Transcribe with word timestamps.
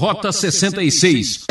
Rota 0.00 0.32
66 0.32 1.44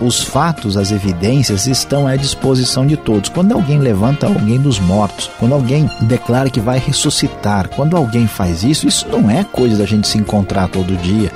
os 0.00 0.20
fatos, 0.20 0.76
as 0.76 0.90
evidências 0.90 1.68
estão 1.68 2.08
à 2.08 2.16
disposição 2.16 2.84
de 2.84 2.96
todos. 2.96 3.30
Quando 3.30 3.52
alguém 3.52 3.78
levanta 3.78 4.26
alguém 4.26 4.58
dos 4.58 4.80
mortos, 4.80 5.30
quando 5.38 5.54
alguém 5.54 5.88
declara 6.00 6.50
que 6.50 6.58
vai 6.58 6.80
ressuscitar, 6.80 7.68
quando 7.68 7.96
alguém 7.96 8.26
faz 8.26 8.64
isso, 8.64 8.88
isso 8.88 9.06
não 9.08 9.30
é 9.30 9.44
coisa 9.44 9.78
da 9.78 9.86
gente 9.86 10.08
se 10.08 10.18
encontrar 10.18 10.66
todo 10.66 10.96
dia. 10.96 11.30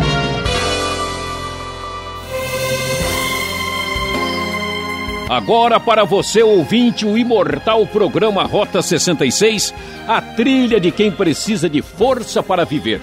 Agora 5.30 5.79
para 5.79 6.02
você 6.02 6.43
ouvinte, 6.43 7.06
o 7.06 7.16
imortal 7.16 7.86
programa 7.86 8.43
Rota 8.43 8.82
66, 8.82 9.72
a 10.08 10.20
trilha 10.20 10.80
de 10.80 10.90
quem 10.90 11.12
precisa 11.12 11.70
de 11.70 11.80
força 11.80 12.43
para 12.43 12.64
viver. 12.64 13.00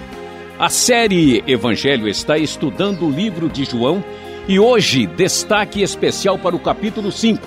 A 0.56 0.68
série 0.68 1.42
Evangelho 1.48 2.06
está 2.06 2.38
estudando 2.38 3.06
o 3.06 3.10
livro 3.10 3.48
de 3.48 3.64
João 3.64 4.04
e 4.46 4.56
hoje, 4.56 5.04
destaque 5.04 5.82
especial 5.82 6.38
para 6.38 6.54
o 6.54 6.60
capítulo 6.60 7.10
5. 7.10 7.44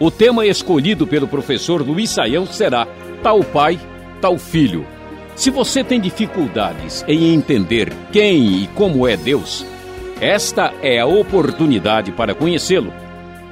O 0.00 0.10
tema 0.10 0.44
escolhido 0.44 1.06
pelo 1.06 1.28
professor 1.28 1.80
Luiz 1.86 2.10
Saião 2.10 2.46
será 2.46 2.88
Tal 3.22 3.44
Pai, 3.44 3.78
Tal 4.20 4.36
Filho. 4.38 4.84
Se 5.36 5.50
você 5.50 5.84
tem 5.84 6.00
dificuldades 6.00 7.04
em 7.06 7.32
entender 7.32 7.92
quem 8.10 8.64
e 8.64 8.66
como 8.74 9.06
é 9.06 9.16
Deus, 9.16 9.64
esta 10.20 10.74
é 10.82 10.98
a 10.98 11.06
oportunidade 11.06 12.10
para 12.10 12.34
conhecê-lo. 12.34 12.92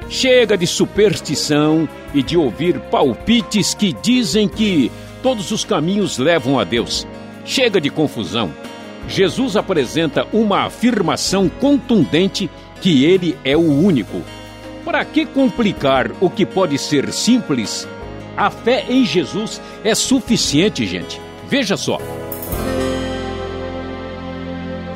Chega 0.09 0.59
de 0.59 0.67
superstição 0.67 1.89
e 2.13 2.25
de 2.25 2.37
ouvir 2.37 2.81
palpites 2.81 3.73
que 3.73 3.93
dizem 3.93 4.49
que 4.49 4.91
todos 5.23 5.53
os 5.53 5.65
caminhos 5.65 6.19
levam 6.19 6.59
a 6.59 6.65
Deus. 6.65 7.07
Chega 7.45 7.81
de 7.81 7.89
confusão. 7.89 8.66
Jesus 9.09 9.57
apresenta 9.57 10.27
uma 10.33 10.65
afirmação 10.65 11.49
contundente 11.49 12.51
que 12.81 13.05
ele 13.05 13.37
é 13.45 13.57
o 13.57 13.61
único. 13.61 14.23
Para 14.85 15.05
que 15.05 15.25
complicar 15.27 16.11
o 16.21 16.29
que 16.29 16.45
pode 16.45 16.79
ser 16.79 17.13
simples? 17.13 17.89
A 18.37 18.51
fé 18.51 18.85
em 18.89 19.05
Jesus 19.05 19.61
é 19.83 19.95
suficiente, 19.95 20.87
gente. 20.87 21.21
Veja 21.49 21.77
só. 21.77 21.99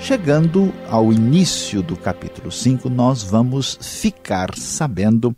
Chegando 0.00 0.72
ao 0.88 1.12
início 1.12 1.82
do 1.82 1.96
capítulo 1.96 2.50
5, 2.50 2.88
nós 2.88 3.22
vamos 3.22 3.78
ficar 3.80 4.56
sabendo 4.56 5.34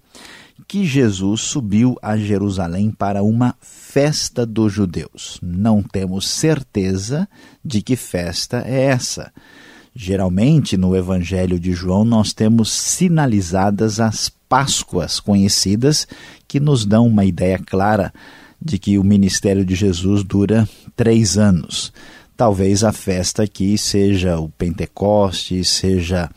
que 0.72 0.86
Jesus 0.86 1.42
subiu 1.42 1.98
a 2.00 2.16
Jerusalém 2.16 2.90
para 2.90 3.22
uma 3.22 3.54
festa 3.60 4.46
dos 4.46 4.72
judeus. 4.72 5.38
Não 5.42 5.82
temos 5.82 6.26
certeza 6.26 7.28
de 7.62 7.82
que 7.82 7.94
festa 7.94 8.62
é 8.66 8.84
essa. 8.84 9.30
Geralmente, 9.94 10.78
no 10.78 10.96
Evangelho 10.96 11.60
de 11.60 11.74
João, 11.74 12.06
nós 12.06 12.32
temos 12.32 12.72
sinalizadas 12.72 14.00
as 14.00 14.30
Páscoas 14.48 15.20
conhecidas, 15.20 16.08
que 16.48 16.58
nos 16.58 16.86
dão 16.86 17.06
uma 17.06 17.26
ideia 17.26 17.58
clara 17.58 18.10
de 18.58 18.78
que 18.78 18.96
o 18.96 19.04
ministério 19.04 19.66
de 19.66 19.74
Jesus 19.74 20.24
dura 20.24 20.66
três 20.96 21.36
anos. 21.36 21.92
Talvez 22.34 22.82
a 22.82 22.92
festa 22.92 23.42
aqui 23.42 23.76
seja 23.76 24.38
o 24.38 24.48
Pentecostes, 24.48 25.68
seja. 25.68 26.30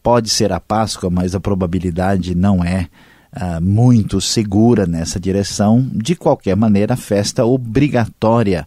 Pode 0.00 0.28
ser 0.28 0.52
a 0.52 0.60
Páscoa, 0.60 1.10
mas 1.10 1.34
a 1.34 1.40
probabilidade 1.40 2.32
não 2.32 2.62
é 2.62 2.88
uh, 3.36 3.60
muito 3.60 4.20
segura 4.20 4.86
nessa 4.86 5.18
direção. 5.18 5.88
De 5.92 6.14
qualquer 6.14 6.56
maneira, 6.56 6.96
festa 6.96 7.44
obrigatória 7.44 8.66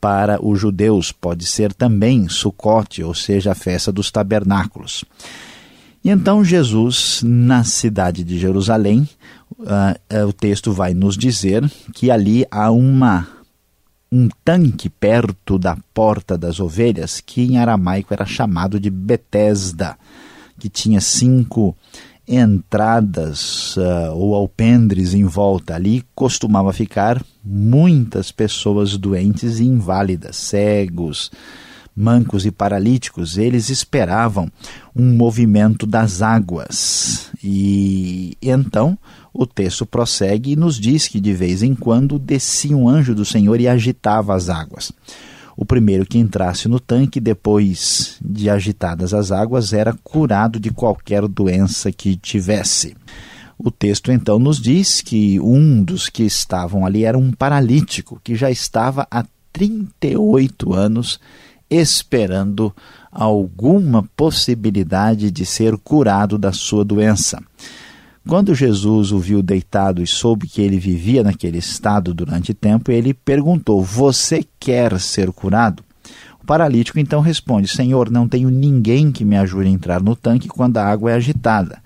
para 0.00 0.44
os 0.44 0.60
judeus 0.60 1.12
pode 1.12 1.46
ser 1.46 1.72
também 1.72 2.28
Sucote, 2.28 3.02
ou 3.02 3.14
seja, 3.14 3.52
a 3.52 3.54
festa 3.54 3.90
dos 3.90 4.10
tabernáculos. 4.10 5.04
E 6.04 6.10
então 6.10 6.44
Jesus, 6.44 7.22
na 7.24 7.64
cidade 7.64 8.22
de 8.22 8.38
Jerusalém, 8.38 9.08
uh, 9.58 9.64
uh, 9.64 10.28
o 10.28 10.32
texto 10.32 10.72
vai 10.72 10.92
nos 10.92 11.16
dizer 11.16 11.68
que 11.94 12.10
ali 12.10 12.44
há 12.50 12.70
uma 12.70 13.26
um 14.12 14.28
tanque 14.44 14.88
perto 14.88 15.58
da 15.58 15.76
porta 15.92 16.38
das 16.38 16.60
ovelhas, 16.60 17.20
que 17.20 17.42
em 17.42 17.58
aramaico 17.58 18.14
era 18.14 18.24
chamado 18.24 18.78
de 18.78 18.88
Betesda, 18.88 19.96
que 20.56 20.68
tinha 20.68 21.00
cinco 21.00 21.76
entradas 22.26 23.76
uh, 23.76 24.12
ou 24.14 24.34
alpendres 24.34 25.14
em 25.14 25.24
volta. 25.24 25.74
Ali 25.74 26.04
costumava 26.14 26.72
ficar 26.72 27.24
muitas 27.44 28.32
pessoas 28.32 28.96
doentes 28.96 29.58
e 29.60 29.64
inválidas, 29.64 30.36
cegos, 30.36 31.30
mancos 31.94 32.46
e 32.46 32.50
paralíticos. 32.50 33.36
Eles 33.36 33.68
esperavam 33.68 34.50
um 34.96 35.14
movimento 35.14 35.86
das 35.86 36.22
águas. 36.22 37.30
E 37.42 38.36
então 38.40 38.98
o 39.32 39.46
texto 39.46 39.84
prossegue 39.84 40.52
e 40.52 40.56
nos 40.56 40.78
diz 40.78 41.08
que 41.08 41.20
de 41.20 41.32
vez 41.32 41.62
em 41.62 41.74
quando 41.74 42.18
descia 42.18 42.76
um 42.76 42.88
anjo 42.88 43.14
do 43.14 43.24
Senhor 43.24 43.60
e 43.60 43.68
agitava 43.68 44.34
as 44.34 44.48
águas. 44.48 44.92
O 45.56 45.64
primeiro 45.64 46.04
que 46.04 46.18
entrasse 46.18 46.68
no 46.68 46.80
tanque, 46.80 47.20
depois 47.20 48.16
de 48.24 48.50
agitadas 48.50 49.14
as 49.14 49.30
águas, 49.30 49.72
era 49.72 49.94
curado 50.02 50.58
de 50.58 50.70
qualquer 50.70 51.26
doença 51.28 51.92
que 51.92 52.16
tivesse. 52.16 52.96
O 53.56 53.70
texto 53.70 54.10
então 54.10 54.38
nos 54.38 54.60
diz 54.60 55.00
que 55.00 55.38
um 55.40 55.82
dos 55.82 56.08
que 56.08 56.24
estavam 56.24 56.84
ali 56.84 57.04
era 57.04 57.16
um 57.16 57.30
paralítico 57.30 58.20
que 58.22 58.34
já 58.34 58.50
estava 58.50 59.06
há 59.10 59.24
38 59.52 60.72
anos 60.72 61.20
esperando 61.70 62.74
alguma 63.10 64.02
possibilidade 64.16 65.30
de 65.30 65.46
ser 65.46 65.76
curado 65.78 66.36
da 66.36 66.52
sua 66.52 66.84
doença. 66.84 67.40
Quando 68.26 68.54
Jesus 68.54 69.12
o 69.12 69.18
viu 69.18 69.42
deitado 69.42 70.02
e 70.02 70.06
soube 70.06 70.48
que 70.48 70.62
ele 70.62 70.78
vivia 70.78 71.22
naquele 71.22 71.58
estado 71.58 72.14
durante 72.14 72.54
tempo, 72.54 72.90
ele 72.90 73.12
perguntou: 73.12 73.82
Você 73.82 74.44
quer 74.58 74.98
ser 74.98 75.30
curado? 75.30 75.82
O 76.42 76.46
paralítico 76.46 76.98
então 76.98 77.20
responde: 77.20 77.68
Senhor, 77.68 78.10
não 78.10 78.26
tenho 78.26 78.48
ninguém 78.48 79.12
que 79.12 79.26
me 79.26 79.36
ajude 79.36 79.68
a 79.68 79.72
entrar 79.72 80.02
no 80.02 80.16
tanque 80.16 80.48
quando 80.48 80.78
a 80.78 80.86
água 80.86 81.10
é 81.10 81.14
agitada. 81.14 81.82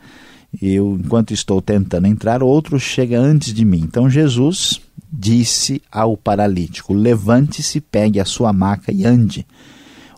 Eu, 0.62 0.98
enquanto 1.04 1.34
estou 1.34 1.60
tentando 1.60 2.06
entrar, 2.06 2.42
outro 2.42 2.78
chega 2.78 3.18
antes 3.18 3.52
de 3.52 3.64
mim. 3.64 3.80
Então 3.80 4.08
Jesus 4.08 4.80
disse 5.12 5.82
ao 5.90 6.16
paralítico: 6.16 6.94
Levante-se, 6.94 7.80
pegue 7.80 8.20
a 8.20 8.24
sua 8.24 8.52
maca 8.52 8.92
e 8.92 9.04
ande. 9.04 9.44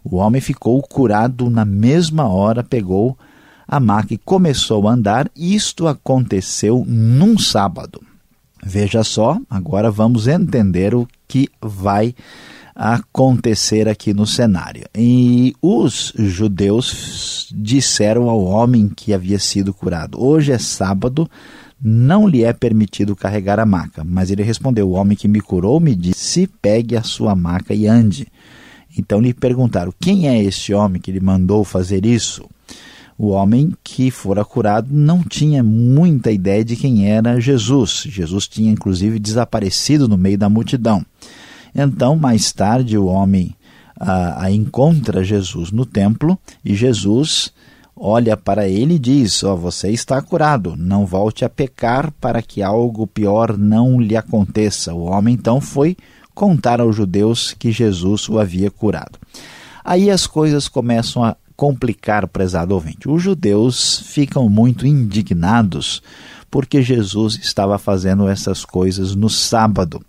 O 0.04 0.16
homem 0.16 0.40
ficou 0.40 0.82
curado 0.82 1.48
na 1.48 1.64
mesma 1.64 2.28
hora, 2.28 2.62
pegou 2.62 3.16
a 3.70 3.78
maca 3.78 4.18
começou 4.24 4.88
a 4.88 4.92
andar. 4.94 5.30
Isto 5.36 5.86
aconteceu 5.86 6.84
num 6.84 7.38
sábado. 7.38 8.02
Veja 8.60 9.04
só, 9.04 9.38
agora 9.48 9.92
vamos 9.92 10.26
entender 10.26 10.92
o 10.92 11.06
que 11.28 11.48
vai 11.62 12.12
acontecer 12.74 13.88
aqui 13.88 14.12
no 14.12 14.26
cenário. 14.26 14.84
E 14.92 15.54
os 15.62 16.12
judeus 16.16 17.48
disseram 17.54 18.28
ao 18.28 18.42
homem 18.42 18.88
que 18.88 19.14
havia 19.14 19.38
sido 19.38 19.72
curado: 19.72 20.20
Hoje 20.20 20.50
é 20.50 20.58
sábado, 20.58 21.30
não 21.80 22.26
lhe 22.26 22.42
é 22.42 22.52
permitido 22.52 23.14
carregar 23.14 23.60
a 23.60 23.64
maca. 23.64 24.02
Mas 24.02 24.32
ele 24.32 24.42
respondeu: 24.42 24.88
O 24.88 24.94
homem 24.94 25.16
que 25.16 25.28
me 25.28 25.40
curou 25.40 25.78
me 25.78 25.94
disse: 25.94 26.48
Pegue 26.60 26.96
a 26.96 27.04
sua 27.04 27.36
maca 27.36 27.72
e 27.72 27.86
ande. 27.86 28.26
Então 28.98 29.20
lhe 29.20 29.32
perguntaram: 29.32 29.94
Quem 30.00 30.28
é 30.28 30.42
esse 30.42 30.74
homem 30.74 31.00
que 31.00 31.12
lhe 31.12 31.20
mandou 31.20 31.64
fazer 31.64 32.04
isso? 32.04 32.44
O 33.22 33.28
homem 33.28 33.74
que 33.84 34.10
fora 34.10 34.42
curado 34.46 34.88
não 34.90 35.22
tinha 35.22 35.62
muita 35.62 36.32
ideia 36.32 36.64
de 36.64 36.74
quem 36.74 37.06
era 37.06 37.38
Jesus. 37.38 38.04
Jesus 38.06 38.48
tinha 38.48 38.72
inclusive 38.72 39.18
desaparecido 39.18 40.08
no 40.08 40.16
meio 40.16 40.38
da 40.38 40.48
multidão. 40.48 41.04
Então, 41.74 42.16
mais 42.16 42.50
tarde, 42.50 42.96
o 42.96 43.04
homem 43.04 43.54
a, 43.94 44.44
a 44.44 44.50
encontra 44.50 45.22
Jesus 45.22 45.70
no 45.70 45.84
templo 45.84 46.38
e 46.64 46.74
Jesus 46.74 47.52
olha 47.94 48.38
para 48.38 48.66
ele 48.66 48.94
e 48.94 48.98
diz: 48.98 49.42
oh, 49.42 49.54
Você 49.54 49.90
está 49.90 50.22
curado, 50.22 50.74
não 50.74 51.04
volte 51.04 51.44
a 51.44 51.48
pecar 51.50 52.10
para 52.22 52.40
que 52.40 52.62
algo 52.62 53.06
pior 53.06 53.58
não 53.58 54.00
lhe 54.00 54.16
aconteça. 54.16 54.94
O 54.94 55.02
homem 55.02 55.34
então 55.34 55.60
foi 55.60 55.94
contar 56.34 56.80
aos 56.80 56.96
judeus 56.96 57.52
que 57.52 57.70
Jesus 57.70 58.30
o 58.30 58.38
havia 58.38 58.70
curado. 58.70 59.18
Aí 59.84 60.10
as 60.10 60.26
coisas 60.26 60.68
começam 60.68 61.22
a 61.22 61.36
complicar, 61.60 62.26
prezado 62.26 62.72
ouvinte. 62.72 63.06
Os 63.06 63.22
judeus 63.22 64.02
ficam 64.06 64.48
muito 64.48 64.86
indignados 64.86 66.02
porque 66.50 66.80
Jesus 66.80 67.38
estava 67.42 67.76
fazendo 67.76 68.26
essas 68.26 68.64
coisas 68.64 69.14
no 69.14 69.28
sábado. 69.28 70.00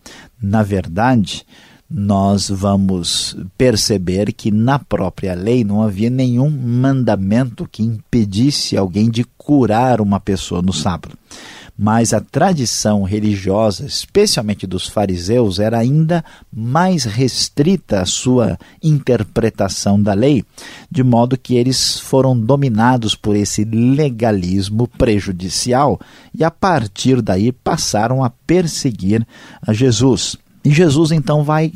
Na 0.41 0.63
verdade, 0.63 1.45
nós 1.89 2.47
vamos 2.49 3.35
perceber 3.57 4.31
que 4.31 4.49
na 4.49 4.79
própria 4.79 5.33
lei 5.33 5.65
não 5.65 5.83
havia 5.83 6.09
nenhum 6.09 6.49
mandamento 6.49 7.67
que 7.69 7.83
impedisse 7.83 8.77
alguém 8.77 9.09
de 9.09 9.25
curar 9.37 9.99
uma 9.99 10.21
pessoa 10.21 10.61
no 10.61 10.71
sábado. 10.71 11.17
Mas 11.77 12.13
a 12.13 12.21
tradição 12.21 13.03
religiosa, 13.03 13.85
especialmente 13.85 14.67
dos 14.67 14.87
fariseus, 14.87 15.59
era 15.59 15.79
ainda 15.79 16.23
mais 16.51 17.05
restrita 17.05 18.01
à 18.01 18.05
sua 18.05 18.57
interpretação 18.83 20.01
da 20.01 20.13
lei, 20.13 20.45
de 20.89 21.03
modo 21.03 21.37
que 21.37 21.55
eles 21.55 21.99
foram 21.99 22.37
dominados 22.37 23.15
por 23.15 23.35
esse 23.35 23.63
legalismo 23.63 24.87
prejudicial 24.87 25.99
e 26.37 26.43
a 26.43 26.51
partir 26.51 27.21
daí 27.21 27.51
passaram 27.51 28.23
a 28.23 28.29
perseguir 28.29 29.25
a 29.65 29.73
Jesus. 29.73 30.37
E 30.63 30.71
Jesus 30.71 31.11
então 31.11 31.43
vai 31.43 31.71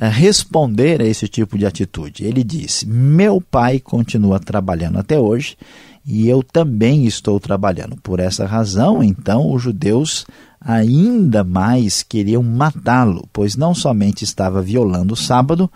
eh, 0.00 0.08
responder 0.08 1.02
a 1.02 1.04
esse 1.04 1.28
tipo 1.28 1.58
de 1.58 1.66
atitude. 1.66 2.24
Ele 2.24 2.42
disse: 2.42 2.86
Meu 2.88 3.40
pai 3.40 3.78
continua 3.78 4.40
trabalhando 4.40 4.98
até 4.98 5.20
hoje 5.20 5.56
e 6.04 6.28
eu 6.28 6.42
também 6.42 7.06
estou 7.06 7.38
trabalhando. 7.38 7.96
Por 8.02 8.20
essa 8.20 8.46
razão, 8.46 9.02
então, 9.02 9.52
os 9.52 9.62
judeus 9.62 10.26
ainda 10.60 11.42
mais 11.42 12.02
queriam 12.02 12.42
matá-lo, 12.42 13.28
pois 13.32 13.56
não 13.56 13.74
somente 13.74 14.24
estava 14.24 14.62
violando 14.62 15.14
o 15.14 15.16
sábado, 15.16 15.70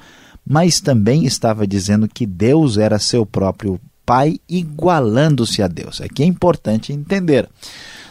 mas 0.47 0.81
também 0.81 1.25
estava 1.25 1.67
dizendo 1.67 2.09
que 2.09 2.25
Deus 2.25 2.79
era 2.79 2.99
seu 2.99 3.27
próprio 3.27 3.81
pai, 4.05 4.39
igualando-se 4.49 5.61
a 5.63 5.67
Deus. 5.67 6.01
Aqui 6.01 6.23
é 6.23 6.27
importante 6.27 6.93
entender. 6.93 7.49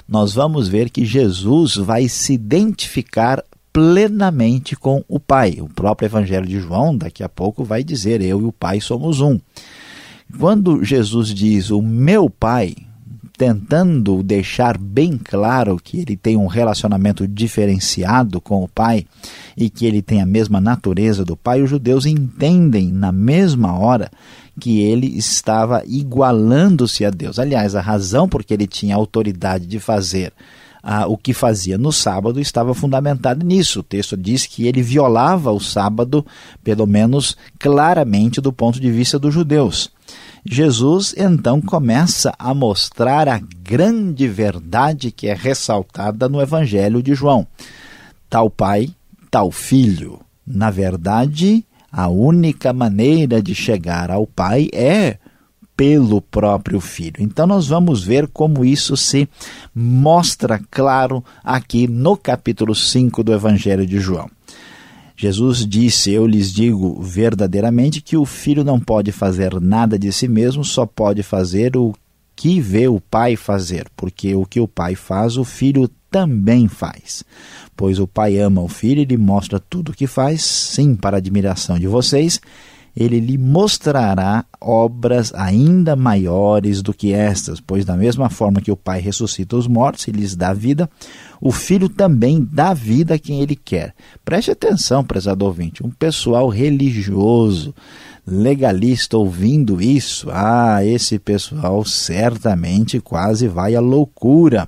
Nós 0.07 0.33
vamos 0.33 0.67
ver 0.67 0.89
que 0.89 1.05
Jesus 1.05 1.75
vai 1.75 2.07
se 2.09 2.33
identificar 2.33 3.43
plenamente 3.71 4.75
com 4.75 5.03
o 5.07 5.19
Pai. 5.19 5.57
O 5.59 5.67
próprio 5.67 6.07
Evangelho 6.07 6.45
de 6.45 6.59
João, 6.59 6.95
daqui 6.95 7.23
a 7.23 7.29
pouco, 7.29 7.63
vai 7.63 7.83
dizer: 7.83 8.21
Eu 8.21 8.41
e 8.41 8.45
o 8.45 8.51
Pai 8.51 8.79
somos 8.79 9.19
um. 9.19 9.39
Quando 10.37 10.83
Jesus 10.83 11.33
diz 11.33 11.69
o 11.69 11.81
meu 11.81 12.29
Pai, 12.29 12.75
tentando 13.37 14.23
deixar 14.23 14.77
bem 14.77 15.17
claro 15.17 15.79
que 15.81 15.99
ele 15.99 16.15
tem 16.15 16.37
um 16.37 16.47
relacionamento 16.47 17.27
diferenciado 17.27 18.39
com 18.39 18.63
o 18.63 18.67
Pai 18.67 19.05
e 19.55 19.69
que 19.69 19.85
ele 19.85 20.01
tem 20.01 20.21
a 20.21 20.25
mesma 20.25 20.61
natureza 20.61 21.23
do 21.25 21.35
Pai, 21.35 21.61
os 21.61 21.69
judeus 21.69 22.05
entendem 22.05 22.91
na 22.91 23.11
mesma 23.11 23.77
hora 23.77 24.09
que 24.59 24.79
ele 24.81 25.07
estava 25.17 25.83
igualando-se 25.85 27.03
a 27.03 27.09
Deus. 27.09 27.39
Aliás, 27.39 27.75
a 27.75 27.81
razão 27.81 28.27
porque 28.27 28.53
ele 28.53 28.67
tinha 28.67 28.95
autoridade 28.95 29.65
de 29.65 29.79
fazer 29.79 30.31
ah, 30.81 31.07
o 31.07 31.17
que 31.17 31.33
fazia 31.33 31.77
no 31.77 31.91
sábado 31.91 32.39
estava 32.39 32.73
fundamentado 32.73 33.45
nisso. 33.45 33.79
O 33.79 33.83
texto 33.83 34.15
diz 34.15 34.45
que 34.45 34.67
ele 34.67 34.81
violava 34.81 35.51
o 35.51 35.59
sábado, 35.59 36.25
pelo 36.63 36.85
menos 36.85 37.35
claramente 37.59 38.39
do 38.39 38.53
ponto 38.53 38.79
de 38.79 38.91
vista 38.91 39.17
dos 39.17 39.33
judeus. 39.33 39.94
Jesus 40.47 41.15
então 41.17 41.59
começa 41.59 42.31
a 42.37 42.53
mostrar 42.53 43.27
a 43.27 43.39
grande 43.39 44.27
verdade 44.27 45.09
que 45.09 45.27
é 45.27 45.33
ressaltada 45.33 46.29
no 46.29 46.39
Evangelho 46.39 47.01
de 47.01 47.15
João. 47.15 47.47
Tal 48.29 48.47
pai, 48.47 48.89
tal 49.31 49.49
filho. 49.49 50.19
Na 50.45 50.69
verdade, 50.69 51.65
a 51.91 52.07
única 52.09 52.71
maneira 52.71 53.41
de 53.41 53.55
chegar 53.55 54.11
ao 54.11 54.27
pai 54.27 54.69
é 54.71 55.17
pelo 55.75 56.21
próprio 56.21 56.79
filho. 56.79 57.15
Então 57.19 57.47
nós 57.47 57.67
vamos 57.67 58.03
ver 58.03 58.27
como 58.27 58.63
isso 58.63 58.95
se 58.95 59.27
mostra 59.73 60.61
claro 60.69 61.23
aqui 61.43 61.87
no 61.87 62.15
capítulo 62.15 62.75
5 62.75 63.23
do 63.23 63.33
Evangelho 63.33 63.85
de 63.85 63.99
João. 63.99 64.29
Jesus 65.15 65.65
disse: 65.65 66.11
Eu 66.11 66.27
lhes 66.27 66.51
digo 66.51 67.01
verdadeiramente 67.01 68.01
que 68.01 68.17
o 68.17 68.25
filho 68.25 68.63
não 68.63 68.79
pode 68.79 69.11
fazer 69.11 69.59
nada 69.61 69.97
de 69.97 70.11
si 70.11 70.27
mesmo, 70.27 70.63
só 70.63 70.85
pode 70.85 71.23
fazer 71.23 71.77
o 71.77 71.93
que 72.35 72.59
vê 72.59 72.87
o 72.87 72.99
pai 72.99 73.35
fazer, 73.35 73.87
porque 73.95 74.35
o 74.35 74.45
que 74.45 74.59
o 74.59 74.67
pai 74.67 74.93
faz, 74.93 75.37
o 75.37 75.45
filho 75.45 75.89
também 76.11 76.67
faz. 76.67 77.23
Pois 77.77 77.99
o 77.99 78.07
pai 78.07 78.37
ama 78.37 78.61
o 78.61 78.67
filho 78.67 79.01
e 79.01 79.05
lhe 79.05 79.17
mostra 79.17 79.59
tudo 79.59 79.91
o 79.91 79.95
que 79.95 80.05
faz, 80.05 80.43
sim, 80.43 80.95
para 80.95 81.17
admiração 81.17 81.79
de 81.79 81.87
vocês 81.87 82.41
ele 82.95 83.19
lhe 83.19 83.37
mostrará 83.37 84.45
obras 84.59 85.33
ainda 85.35 85.95
maiores 85.95 86.81
do 86.81 86.93
que 86.93 87.11
estas, 87.11 87.59
pois 87.59 87.83
da 87.83 87.97
mesma 87.97 88.29
forma 88.29 88.61
que 88.61 88.71
o 88.71 88.77
Pai 88.77 89.01
ressuscita 89.01 89.57
os 89.57 89.67
mortos 89.67 90.07
e 90.07 90.11
lhes 90.11 90.33
dá 90.33 90.53
vida, 90.53 90.89
o 91.45 91.51
Filho 91.51 91.87
também 91.87 92.43
dá 92.51 92.73
vida 92.73 93.13
a 93.13 93.19
quem 93.19 93.39
ele 93.39 93.55
quer. 93.55 93.93
Preste 94.25 94.49
atenção, 94.49 95.03
prezado 95.03 95.45
ouvinte, 95.45 95.85
um 95.85 95.91
pessoal 95.91 96.49
religioso, 96.49 97.71
legalista 98.25 99.15
ouvindo 99.15 99.79
isso, 99.79 100.27
ah, 100.31 100.83
esse 100.83 101.19
pessoal 101.19 101.85
certamente 101.85 102.99
quase 102.99 103.47
vai 103.47 103.75
à 103.75 103.79
loucura 103.79 104.67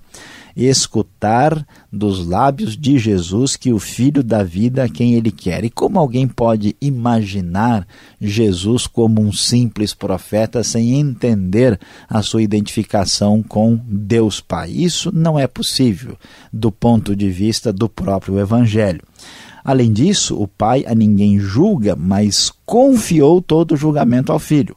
escutar 0.57 1.65
dos 1.94 2.25
lábios 2.25 2.75
de 2.75 2.98
Jesus 2.98 3.56
que 3.56 3.71
o 3.71 3.77
Filho 3.77 4.24
dá 4.24 4.42
vida 4.42 4.83
a 4.83 4.89
quem 4.89 5.13
ele 5.13 5.31
quer. 5.31 5.63
E 5.63 5.69
como 5.69 6.00
alguém 6.00 6.27
pode 6.27 6.75
imaginar 6.81 7.88
Jesus 8.19 8.88
como 8.88 9.21
um 9.21 9.31
simples 9.31 9.94
profeta 9.94 10.63
sem 10.63 11.00
entender 11.00 11.80
a 12.09 12.24
sua 12.24 12.42
identificação 12.42 13.44
com 13.44 13.80
Deus 13.88 14.42
Pai? 14.42 14.71
Isso 14.71 15.12
não 15.13 15.38
é 15.38 15.45
possível 15.45 16.18
do 16.51 16.71
ponto 16.71 17.15
de 17.15 17.30
vista 17.30 17.71
do 17.71 17.88
próprio 17.88 18.39
Evangelho. 18.39 19.03
Além 19.63 19.94
disso, 19.94 20.42
o 20.42 20.48
Pai 20.48 20.86
a 20.88 20.95
ninguém 20.95 21.39
julga, 21.39 21.95
mas 21.95 22.51
confiou 22.65 23.42
todo 23.42 23.74
o 23.74 23.77
julgamento 23.77 24.31
ao 24.31 24.39
Filho 24.39 24.75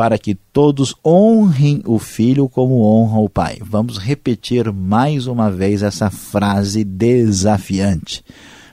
para 0.00 0.16
que 0.16 0.34
todos 0.34 0.94
honrem 1.04 1.82
o 1.84 1.98
filho 1.98 2.48
como 2.48 2.82
honram 2.82 3.22
o 3.22 3.28
pai. 3.28 3.58
Vamos 3.60 3.98
repetir 3.98 4.72
mais 4.72 5.26
uma 5.26 5.50
vez 5.50 5.82
essa 5.82 6.08
frase 6.08 6.84
desafiante. 6.84 8.24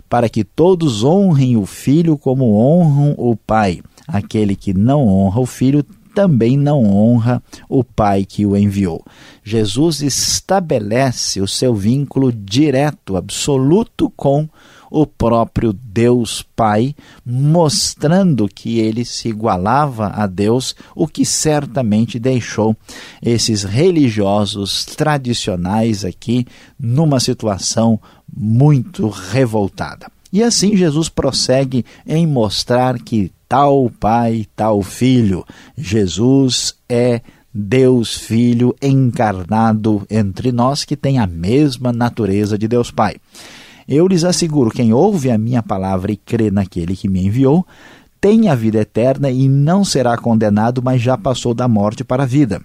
Para 0.08 0.30
que 0.30 0.46
todos 0.46 1.04
honrem 1.04 1.58
o 1.58 1.66
filho 1.66 2.18
como 2.18 2.56
honram 2.56 3.14
o 3.18 3.36
pai. 3.36 3.82
Aquele 4.08 4.56
que 4.56 4.74
não 4.74 5.06
honra 5.06 5.42
o 5.42 5.46
filho 5.46 5.84
também 6.16 6.56
não 6.56 6.86
honra 6.86 7.44
o 7.70 7.84
Pai 7.84 8.26
que 8.26 8.44
o 8.44 8.58
enviou. 8.58 9.06
Jesus 9.44 10.02
estabelece 10.02 11.40
o 11.40 11.48
seu 11.48 11.76
vínculo 11.76 12.32
direto, 12.32 13.16
absoluto 13.16 14.12
com 14.16 14.50
o 14.90 15.06
próprio 15.06 15.74
Deus 15.74 16.46
Pai, 16.56 16.96
mostrando 17.26 18.48
que 18.48 18.80
ele 18.80 19.04
se 19.06 19.30
igualava 19.30 20.08
a 20.08 20.28
Deus, 20.28 20.76
o 20.96 21.08
que 21.08 21.26
certamente 21.26 22.20
deixou 22.20 22.76
esses 23.22 23.64
religiosos 23.64 24.86
tradicionais 24.86 26.06
aqui 26.06 26.46
numa 26.80 27.20
situação 27.20 28.00
muito 28.36 29.10
revoltada. 29.10 30.12
E 30.32 30.44
assim 30.44 30.76
Jesus 30.76 31.10
prossegue 31.10 31.86
em 32.06 32.28
mostrar 32.28 33.00
que 33.00 33.32
tal 33.48 33.90
Pai, 33.90 34.46
tal 34.56 34.82
Filho, 34.84 35.46
Jesus 35.78 36.76
é 36.90 37.22
Deus 37.54 38.16
Filho 38.16 38.76
encarnado 38.82 40.06
entre 40.10 40.52
nós 40.52 40.84
que 40.84 40.96
tem 40.96 41.18
a 41.18 41.26
mesma 41.26 41.92
natureza 41.92 42.58
de 42.58 42.68
Deus 42.68 42.92
Pai. 42.92 43.16
Eu 43.88 44.08
lhes 44.08 44.24
asseguro: 44.24 44.70
quem 44.70 44.92
ouve 44.94 45.32
a 45.32 45.38
minha 45.38 45.64
palavra 45.64 46.12
e 46.12 46.18
crê 46.18 46.52
naquele 46.52 46.96
que 46.96 47.08
me 47.08 47.26
enviou, 47.26 47.66
tem 48.20 48.50
a 48.50 48.56
vida 48.56 48.80
eterna 48.80 49.30
e 49.30 49.48
não 49.48 49.86
será 49.86 50.18
condenado, 50.18 50.82
mas 50.84 51.02
já 51.02 51.18
passou 51.18 51.54
da 51.54 51.68
morte 51.68 52.04
para 52.04 52.24
a 52.24 52.26
vida. 52.26 52.62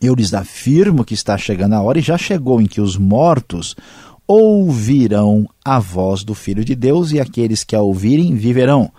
Eu 0.00 0.14
lhes 0.14 0.32
afirmo 0.32 1.04
que 1.04 1.14
está 1.14 1.36
chegando 1.36 1.74
a 1.74 1.82
hora 1.82 1.98
e 1.98 2.02
já 2.02 2.16
chegou 2.16 2.60
em 2.60 2.66
que 2.66 2.80
os 2.80 2.96
mortos 2.96 3.76
ouvirão 4.26 5.46
a 5.64 5.78
voz 5.78 6.22
do 6.22 6.34
Filho 6.34 6.64
de 6.64 6.74
Deus 6.74 7.10
e 7.10 7.18
aqueles 7.18 7.64
que 7.64 7.74
a 7.74 7.82
ouvirem 7.82 8.34
viverão. 8.34 8.90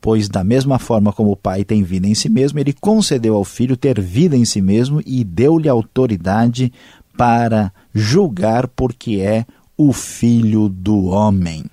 Pois, 0.00 0.28
da 0.28 0.42
mesma 0.42 0.78
forma 0.78 1.12
como 1.12 1.32
o 1.32 1.36
Pai 1.36 1.64
tem 1.64 1.82
vida 1.82 2.06
em 2.06 2.14
si 2.14 2.28
mesmo, 2.28 2.58
ele 2.58 2.72
concedeu 2.72 3.34
ao 3.34 3.44
Filho 3.44 3.76
ter 3.76 4.00
vida 4.00 4.36
em 4.36 4.44
si 4.44 4.60
mesmo 4.60 5.02
e 5.04 5.22
deu-lhe 5.22 5.68
autoridade 5.68 6.72
para 7.16 7.72
julgar, 7.92 8.68
porque 8.68 9.16
é 9.16 9.44
o 9.88 9.92
Filho 9.92 10.68
do 10.68 11.06
Homem. 11.06 11.64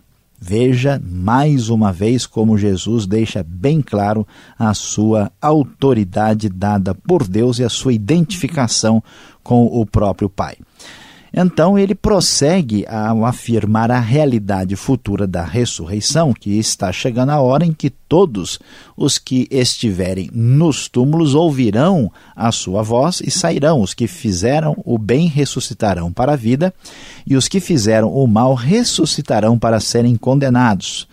Veja 0.42 1.00
mais 1.06 1.70
uma 1.70 1.94
vez 1.94 2.26
como 2.26 2.58
Jesus 2.58 3.06
deixa 3.06 3.44
bem 3.44 3.82
claro 3.82 4.26
a 4.58 4.74
sua 4.74 5.32
autoridade 5.40 6.50
dada 6.50 6.96
por 6.96 7.28
Deus 7.28 7.60
e 7.60 7.64
a 7.64 7.70
sua 7.70 7.94
identificação 7.94 9.04
com 9.44 9.66
o 9.66 9.86
próprio 9.86 10.28
Pai. 10.28 10.58
Então 11.34 11.78
ele 11.78 11.94
prossegue 11.94 12.86
a 12.88 13.12
afirmar 13.28 13.92
a 13.92 14.00
realidade 14.00 14.76
futura 14.76 15.28
da 15.28 15.44
ressurreição, 15.44 16.34
que 16.34 16.58
está 16.58 16.92
chegando 16.92 17.30
a 17.30 17.40
hora 17.40 17.66
em 17.66 17.72
que 17.72 17.90
todos 17.90 18.60
os 18.98 19.18
que 19.18 19.48
estiverem 19.52 20.30
nos 20.34 20.88
túmulos 20.88 21.36
ouvirão 21.36 22.12
a 22.36 22.52
sua 22.52 22.82
voz 22.82 23.22
e 23.22 23.30
sairão. 23.30 23.82
Os 23.82 23.94
que 23.94 24.08
fizeram 24.08 24.76
o 24.86 24.98
bem 24.98 25.28
ressuscitarão 25.28 26.12
para 26.12 26.34
a 26.34 26.36
vida, 26.36 26.74
e 27.26 27.36
os 27.36 27.48
que 27.48 27.60
fizeram 27.60 28.12
o 28.12 28.28
mal 28.28 28.56
ressuscitarão 28.56 29.58
para 29.58 29.80
serem 29.80 30.16
condenados. 30.16 31.08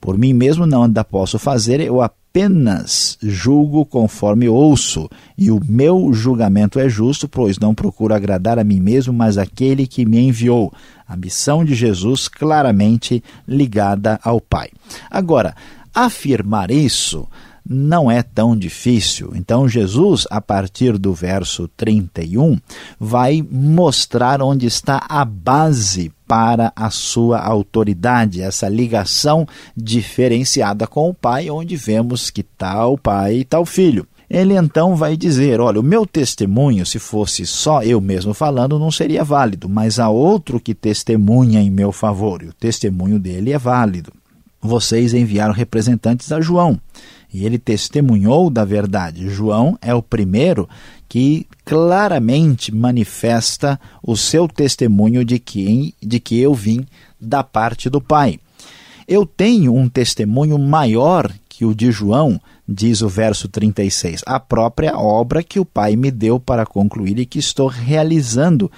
Por 0.00 0.16
mim 0.16 0.32
mesmo 0.32 0.66
não 0.66 0.84
ainda 0.84 1.04
posso 1.04 1.38
fazer, 1.38 1.80
eu 1.80 2.00
apenas 2.30 3.18
julgo 3.20 3.84
conforme 3.84 4.48
ouço, 4.48 5.10
e 5.36 5.50
o 5.50 5.60
meu 5.68 6.12
julgamento 6.12 6.78
é 6.78 6.88
justo, 6.88 7.28
pois 7.28 7.58
não 7.58 7.74
procuro 7.74 8.14
agradar 8.14 8.56
a 8.56 8.62
mim 8.62 8.78
mesmo, 8.78 9.12
mas 9.12 9.36
aquele 9.36 9.84
que 9.84 10.06
me 10.06 10.20
enviou. 10.20 10.72
A 11.08 11.16
missão 11.16 11.64
de 11.64 11.74
Jesus 11.74 12.28
claramente 12.28 13.22
ligada 13.48 14.20
ao 14.22 14.40
Pai. 14.40 14.70
Agora, 15.10 15.56
afirmar 15.92 16.70
isso 16.70 17.26
não 17.72 18.10
é 18.10 18.20
tão 18.20 18.56
difícil. 18.56 19.30
Então, 19.36 19.68
Jesus, 19.68 20.26
a 20.28 20.40
partir 20.40 20.98
do 20.98 21.14
verso 21.14 21.68
31, 21.76 22.58
vai 22.98 23.46
mostrar 23.48 24.42
onde 24.42 24.66
está 24.66 25.06
a 25.08 25.24
base 25.24 26.10
para 26.26 26.72
a 26.74 26.90
sua 26.90 27.38
autoridade, 27.38 28.42
essa 28.42 28.68
ligação 28.68 29.46
diferenciada 29.76 30.84
com 30.84 31.10
o 31.10 31.14
Pai, 31.14 31.48
onde 31.48 31.76
vemos 31.76 32.28
que 32.28 32.42
tal 32.42 32.98
Pai 32.98 33.36
e 33.36 33.44
tal 33.44 33.64
Filho. 33.64 34.04
Ele 34.28 34.54
então 34.54 34.96
vai 34.96 35.16
dizer: 35.16 35.60
Olha, 35.60 35.78
o 35.78 35.84
meu 35.84 36.04
testemunho, 36.04 36.84
se 36.84 36.98
fosse 36.98 37.46
só 37.46 37.84
eu 37.84 38.00
mesmo 38.00 38.34
falando, 38.34 38.80
não 38.80 38.90
seria 38.90 39.22
válido, 39.22 39.68
mas 39.68 40.00
há 40.00 40.08
outro 40.08 40.58
que 40.58 40.74
testemunha 40.74 41.60
em 41.60 41.70
meu 41.70 41.92
favor, 41.92 42.42
e 42.42 42.46
o 42.46 42.52
testemunho 42.52 43.18
dele 43.18 43.52
é 43.52 43.58
válido. 43.58 44.12
Vocês 44.60 45.14
enviaram 45.14 45.54
representantes 45.54 46.30
a 46.32 46.40
João 46.40 46.80
e 47.32 47.44
ele 47.44 47.58
testemunhou 47.58 48.50
da 48.50 48.64
verdade. 48.64 49.28
João 49.28 49.78
é 49.80 49.94
o 49.94 50.02
primeiro 50.02 50.68
que 51.08 51.46
claramente 51.64 52.74
manifesta 52.74 53.80
o 54.02 54.16
seu 54.16 54.46
testemunho 54.46 55.24
de 55.24 55.38
que, 55.38 55.94
de 56.02 56.20
que 56.20 56.38
eu 56.38 56.54
vim 56.54 56.86
da 57.20 57.42
parte 57.42 57.88
do 57.88 58.00
Pai. 58.00 58.38
Eu 59.06 59.26
tenho 59.26 59.74
um 59.74 59.88
testemunho 59.88 60.58
maior 60.58 61.32
que 61.48 61.64
o 61.64 61.74
de 61.74 61.90
João, 61.90 62.40
diz 62.66 63.02
o 63.02 63.08
verso 63.08 63.48
36, 63.48 64.22
a 64.24 64.38
própria 64.38 64.96
obra 64.96 65.42
que 65.42 65.58
o 65.58 65.64
Pai 65.64 65.96
me 65.96 66.10
deu 66.10 66.38
para 66.38 66.64
concluir 66.64 67.18
e 67.18 67.26
que 67.26 67.38
estou 67.38 67.66
realizando, 67.66 68.70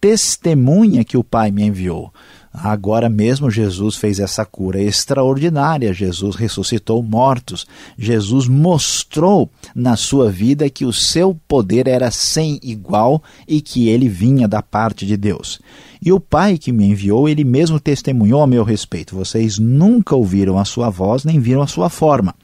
testemunha 0.00 1.04
que 1.04 1.16
o 1.16 1.24
Pai 1.24 1.50
me 1.50 1.64
enviou. 1.64 2.12
Agora 2.52 3.08
mesmo 3.08 3.50
Jesus 3.50 3.96
fez 3.96 4.20
essa 4.20 4.44
cura 4.44 4.80
extraordinária. 4.80 5.94
Jesus 5.94 6.36
ressuscitou 6.36 7.02
mortos. 7.02 7.66
Jesus 7.96 8.46
mostrou 8.46 9.50
na 9.74 9.96
sua 9.96 10.30
vida 10.30 10.68
que 10.68 10.84
o 10.84 10.92
seu 10.92 11.34
poder 11.48 11.88
era 11.88 12.10
sem 12.10 12.60
igual 12.62 13.22
e 13.48 13.62
que 13.62 13.88
ele 13.88 14.06
vinha 14.06 14.46
da 14.46 14.60
parte 14.60 15.06
de 15.06 15.16
Deus. 15.16 15.60
E 16.00 16.12
o 16.12 16.20
Pai 16.20 16.58
que 16.58 16.72
me 16.72 16.84
enviou, 16.84 17.26
ele 17.26 17.42
mesmo 17.42 17.80
testemunhou 17.80 18.42
a 18.42 18.46
meu 18.46 18.64
respeito. 18.64 19.16
Vocês 19.16 19.58
nunca 19.58 20.14
ouviram 20.14 20.58
a 20.58 20.64
sua 20.64 20.90
voz, 20.90 21.24
nem 21.24 21.40
viram 21.40 21.62
a 21.62 21.66
sua 21.66 21.88
forma. 21.88 22.34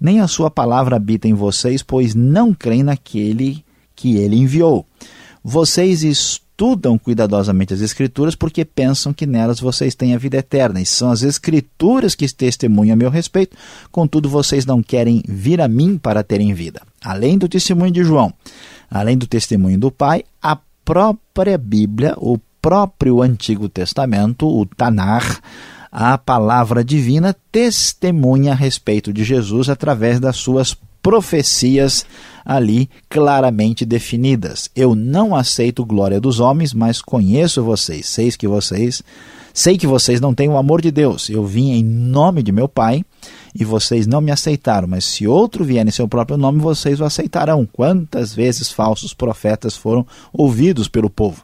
Nem 0.00 0.20
a 0.20 0.26
sua 0.26 0.50
palavra 0.50 0.96
habita 0.96 1.28
em 1.28 1.34
vocês, 1.34 1.80
pois 1.80 2.14
não 2.14 2.52
creem 2.52 2.82
naquele 2.82 3.64
que 3.94 4.16
ele 4.16 4.36
enviou. 4.36 4.84
Vocês 5.42 6.02
estudam 6.54 6.96
cuidadosamente 6.96 7.74
as 7.74 7.80
Escrituras 7.80 8.36
porque 8.36 8.64
pensam 8.64 9.12
que 9.12 9.26
nelas 9.26 9.58
vocês 9.58 9.94
têm 9.94 10.14
a 10.14 10.18
vida 10.18 10.36
eterna. 10.36 10.80
E 10.80 10.86
são 10.86 11.10
as 11.10 11.22
Escrituras 11.22 12.14
que 12.14 12.32
testemunham 12.32 12.94
a 12.94 12.96
meu 12.96 13.10
respeito, 13.10 13.56
contudo 13.90 14.28
vocês 14.28 14.64
não 14.64 14.82
querem 14.82 15.22
vir 15.28 15.60
a 15.60 15.66
mim 15.66 15.98
para 15.98 16.22
terem 16.22 16.54
vida. 16.54 16.80
Além 17.02 17.36
do 17.36 17.48
testemunho 17.48 17.90
de 17.90 18.04
João, 18.04 18.32
além 18.88 19.18
do 19.18 19.26
testemunho 19.26 19.78
do 19.78 19.90
Pai, 19.90 20.24
a 20.40 20.56
própria 20.84 21.58
Bíblia, 21.58 22.14
o 22.16 22.38
próprio 22.62 23.20
Antigo 23.20 23.68
Testamento, 23.68 24.46
o 24.46 24.64
Tanar, 24.64 25.40
a 25.90 26.16
palavra 26.16 26.84
divina, 26.84 27.36
testemunha 27.50 28.52
a 28.52 28.56
respeito 28.56 29.12
de 29.12 29.24
Jesus 29.24 29.68
através 29.68 30.20
das 30.20 30.36
suas 30.36 30.76
profecias 31.02 32.06
ali 32.44 32.90
claramente 33.08 33.84
definidas. 33.84 34.70
Eu 34.74 34.94
não 34.94 35.34
aceito 35.34 35.84
glória 35.84 36.20
dos 36.20 36.40
homens, 36.40 36.74
mas 36.74 37.00
conheço 37.00 37.62
vocês, 37.62 38.06
sei 38.06 38.30
que 38.32 38.46
vocês, 38.46 39.02
sei 39.52 39.78
que 39.78 39.86
vocês 39.86 40.20
não 40.20 40.34
têm 40.34 40.48
o 40.48 40.56
amor 40.56 40.82
de 40.82 40.90
Deus. 40.90 41.30
Eu 41.30 41.44
vim 41.44 41.70
em 41.72 41.84
nome 41.84 42.42
de 42.42 42.52
meu 42.52 42.68
Pai 42.68 43.04
e 43.54 43.64
vocês 43.64 44.06
não 44.06 44.20
me 44.20 44.30
aceitaram, 44.30 44.88
mas 44.88 45.04
se 45.04 45.26
outro 45.26 45.64
vier 45.64 45.86
em 45.86 45.90
seu 45.90 46.08
próprio 46.08 46.36
nome, 46.36 46.60
vocês 46.60 47.00
o 47.00 47.04
aceitarão. 47.04 47.66
Quantas 47.72 48.34
vezes 48.34 48.70
falsos 48.70 49.14
profetas 49.14 49.76
foram 49.76 50.06
ouvidos 50.32 50.88
pelo 50.88 51.08
povo? 51.08 51.42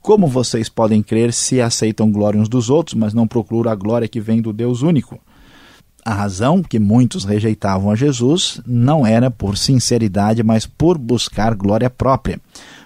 Como 0.00 0.26
vocês 0.26 0.68
podem 0.68 1.00
crer 1.02 1.32
se 1.32 1.60
aceitam 1.60 2.10
glória 2.10 2.40
uns 2.40 2.48
dos 2.48 2.68
outros, 2.68 2.94
mas 2.94 3.14
não 3.14 3.28
procuram 3.28 3.70
a 3.70 3.74
glória 3.74 4.08
que 4.08 4.20
vem 4.20 4.42
do 4.42 4.52
Deus 4.52 4.82
único? 4.82 5.20
A 6.04 6.12
razão 6.14 6.62
que 6.62 6.80
muitos 6.80 7.24
rejeitavam 7.24 7.90
a 7.90 7.94
Jesus 7.94 8.60
não 8.66 9.06
era 9.06 9.30
por 9.30 9.56
sinceridade, 9.56 10.42
mas 10.42 10.66
por 10.66 10.98
buscar 10.98 11.54
glória 11.54 11.88
própria. 11.88 12.40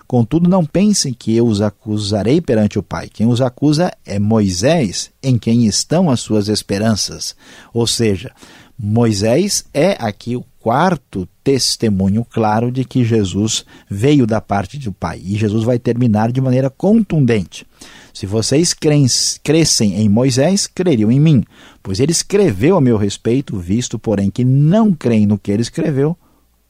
Contudo, 0.06 0.48
não 0.48 0.64
pensem 0.64 1.12
que 1.12 1.34
eu 1.34 1.46
os 1.46 1.60
acusarei 1.60 2.40
perante 2.40 2.78
o 2.78 2.82
Pai. 2.82 3.08
Quem 3.08 3.26
os 3.26 3.40
acusa 3.40 3.90
é 4.04 4.18
Moisés, 4.18 5.10
em 5.22 5.36
quem 5.38 5.66
estão 5.66 6.10
as 6.10 6.20
suas 6.20 6.48
esperanças. 6.48 7.34
Ou 7.72 7.86
seja, 7.86 8.30
Moisés 8.78 9.64
é 9.72 9.96
aqui 9.98 10.36
o 10.36 10.44
quarto 10.60 11.26
testemunho 11.42 12.24
claro 12.24 12.70
de 12.70 12.84
que 12.84 13.04
Jesus 13.04 13.64
veio 13.88 14.26
da 14.26 14.40
parte 14.40 14.78
do 14.78 14.92
Pai. 14.92 15.20
E 15.24 15.36
Jesus 15.36 15.64
vai 15.64 15.78
terminar 15.78 16.30
de 16.30 16.40
maneira 16.40 16.68
contundente. 16.68 17.66
Se 18.16 18.24
vocês 18.24 18.74
crescem 19.42 20.00
em 20.00 20.08
Moisés, 20.08 20.66
creriam 20.66 21.12
em 21.12 21.20
mim, 21.20 21.44
pois 21.82 22.00
ele 22.00 22.12
escreveu 22.12 22.78
a 22.78 22.80
meu 22.80 22.96
respeito, 22.96 23.58
visto, 23.58 23.98
porém, 23.98 24.30
que 24.30 24.42
não 24.42 24.94
creem 24.94 25.26
no 25.26 25.36
que 25.38 25.52
ele 25.52 25.60
escreveu, 25.60 26.16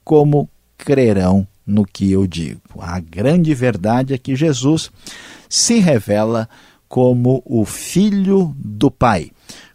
como 0.05 0.50
crerão 0.76 1.47
no 1.65 1.85
que 1.85 2.11
eu 2.11 2.26
digo. 2.26 2.61
A 2.81 2.99
grande 2.99 3.55
verdade 3.55 4.12
é 4.12 4.19
que 4.19 4.35
Jesus 4.35 4.91
se 5.49 5.79
revela 5.79 6.49
como 6.88 7.41
o 7.47 7.65
Filho 7.65 8.53
do 8.59 8.91
Pai, 8.91 9.31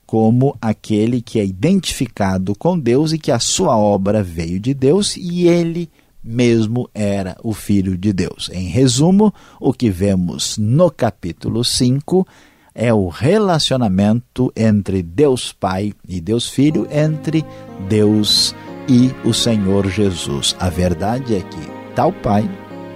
como 0.05 0.57
aquele 0.61 1.21
que 1.21 1.39
é 1.39 1.45
identificado 1.45 2.53
com 2.53 2.77
Deus 2.77 3.13
e 3.13 3.17
que 3.17 3.31
a 3.31 3.39
sua 3.39 3.77
obra 3.77 4.21
veio 4.21 4.59
de 4.59 4.73
Deus 4.73 5.15
e 5.15 5.47
ele 5.47 5.89
mesmo 6.23 6.89
era 6.93 7.35
o 7.43 7.53
Filho 7.53 7.97
de 7.97 8.13
Deus. 8.13 8.49
Em 8.53 8.67
resumo, 8.67 9.33
o 9.59 9.73
que 9.73 9.89
vemos 9.89 10.57
no 10.57 10.91
capítulo 10.91 11.63
5 11.63 12.27
é 12.73 12.93
o 12.93 13.07
relacionamento 13.09 14.51
entre 14.55 15.01
Deus 15.01 15.51
Pai 15.51 15.93
e 16.07 16.21
Deus 16.21 16.49
Filho, 16.49 16.87
entre 16.91 17.45
Deus 17.89 18.55
e 18.87 19.11
o 19.27 19.33
Senhor 19.33 19.89
Jesus. 19.89 20.55
A 20.59 20.69
verdade 20.69 21.35
é 21.35 21.41
que 21.41 21.93
tal 21.95 22.13
Pai, 22.13 22.49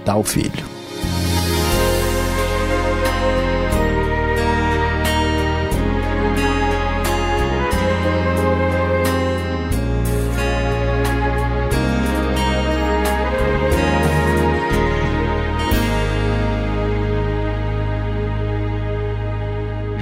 tal 0.04 0.22
Filho. 0.22 0.75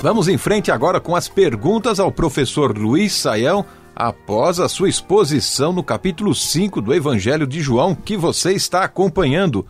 Vamos 0.00 0.28
em 0.28 0.38
frente 0.38 0.70
agora 0.70 1.00
com 1.00 1.16
as 1.16 1.26
perguntas 1.26 1.98
ao 1.98 2.12
professor 2.12 2.76
Luiz 2.78 3.12
Saião 3.12 3.64
após 3.96 4.60
a 4.60 4.68
sua 4.68 4.88
exposição 4.88 5.72
no 5.72 5.82
capítulo 5.82 6.32
5 6.36 6.80
do 6.80 6.94
Evangelho 6.94 7.48
de 7.48 7.60
João 7.60 7.96
que 7.96 8.16
você 8.16 8.52
está 8.52 8.84
acompanhando. 8.84 9.66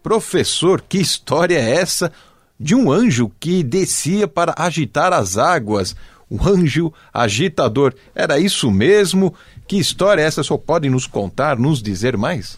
Professor, 0.00 0.80
que 0.88 0.98
história 0.98 1.58
é 1.58 1.74
essa 1.74 2.12
de 2.60 2.76
um 2.76 2.92
anjo 2.92 3.32
que 3.40 3.64
descia 3.64 4.28
para 4.28 4.54
agitar 4.56 5.12
as 5.12 5.36
águas? 5.36 5.96
O 6.30 6.38
anjo 6.48 6.92
agitador. 7.12 7.92
Era 8.14 8.38
isso 8.38 8.70
mesmo? 8.70 9.34
Que 9.66 9.78
história 9.78 10.22
é 10.22 10.26
essa? 10.26 10.44
Só 10.44 10.56
pode 10.56 10.88
nos 10.88 11.08
contar, 11.08 11.58
nos 11.58 11.82
dizer 11.82 12.16
mais? 12.16 12.56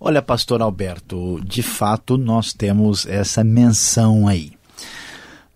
Olha, 0.00 0.20
pastor 0.20 0.60
Alberto, 0.60 1.40
de 1.44 1.62
fato 1.62 2.18
nós 2.18 2.52
temos 2.52 3.06
essa 3.06 3.44
menção 3.44 4.26
aí. 4.26 4.57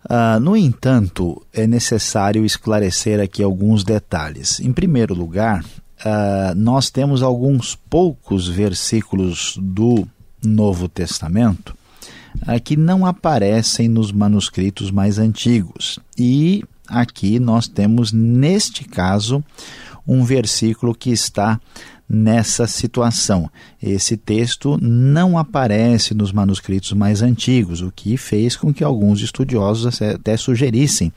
Uh, 0.05 0.39
no 0.39 0.55
entanto, 0.55 1.41
é 1.53 1.65
necessário 1.65 2.45
esclarecer 2.45 3.21
aqui 3.21 3.41
alguns 3.41 3.83
detalhes. 3.83 4.59
Em 4.59 4.73
primeiro 4.73 5.13
lugar, 5.13 5.63
uh, 5.63 6.55
nós 6.55 6.89
temos 6.89 7.23
alguns 7.23 7.75
poucos 7.89 8.47
versículos 8.47 9.57
do 9.61 10.05
Novo 10.43 10.89
Testamento 10.89 11.75
uh, 12.41 12.61
que 12.61 12.75
não 12.75 13.05
aparecem 13.05 13.87
nos 13.87 14.11
manuscritos 14.11 14.91
mais 14.91 15.17
antigos. 15.17 15.99
E 16.17 16.63
aqui 16.87 17.39
nós 17.39 17.67
temos, 17.67 18.11
neste 18.11 18.83
caso, 18.83 19.43
um 20.05 20.25
versículo 20.25 20.93
que 20.93 21.11
está 21.11 21.59
nessa 22.13 22.67
situação. 22.67 23.49
Esse 23.81 24.15
texto 24.15 24.77
não 24.81 25.37
aparece 25.37 26.13
nos 26.13 26.31
manuscritos 26.31 26.93
mais 26.93 27.21
antigos, 27.21 27.81
o 27.81 27.91
que 27.91 28.15
fez 28.17 28.55
com 28.55 28.73
que 28.73 28.83
alguns 28.83 29.21
estudiosos 29.21 30.01
até 30.01 30.37
sugerissem 30.37 31.11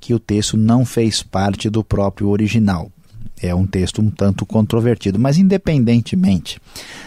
que 0.00 0.14
o 0.14 0.18
texto 0.18 0.56
não 0.56 0.84
fez 0.84 1.22
parte 1.22 1.68
do 1.68 1.82
próprio 1.82 2.28
original 2.28 2.90
é 3.42 3.54
um 3.54 3.66
texto 3.66 4.00
um 4.00 4.10
tanto 4.10 4.44
controvertido. 4.46 5.18
Mas, 5.18 5.38
independentemente 5.38 6.60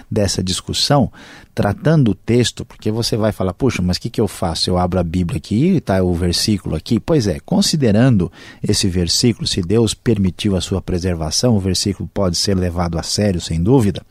dessa 0.09 0.43
discussão, 0.43 1.11
tratando 1.53 2.11
o 2.11 2.15
texto, 2.15 2.65
porque 2.65 2.91
você 2.91 3.15
vai 3.15 3.31
falar, 3.31 3.53
puxa, 3.53 3.81
mas 3.81 3.97
o 3.97 4.01
que, 4.01 4.09
que 4.09 4.21
eu 4.21 4.27
faço? 4.27 4.69
Eu 4.69 4.77
abro 4.77 4.99
a 4.99 5.03
Bíblia 5.03 5.37
aqui 5.37 5.55
e 5.55 5.77
está 5.77 6.01
o 6.03 6.13
versículo 6.13 6.75
aqui. 6.75 6.99
Pois 6.99 7.27
é, 7.27 7.39
considerando 7.39 8.31
esse 8.61 8.87
versículo, 8.87 9.47
se 9.47 9.61
Deus 9.61 9.93
permitiu 9.93 10.55
a 10.55 10.61
sua 10.61 10.81
preservação, 10.81 11.55
o 11.55 11.59
versículo 11.59 12.09
pode 12.13 12.37
ser 12.37 12.55
levado 12.55 12.97
a 12.97 13.03
sério, 13.03 13.39
sem 13.39 13.61
dúvida. 13.61 14.01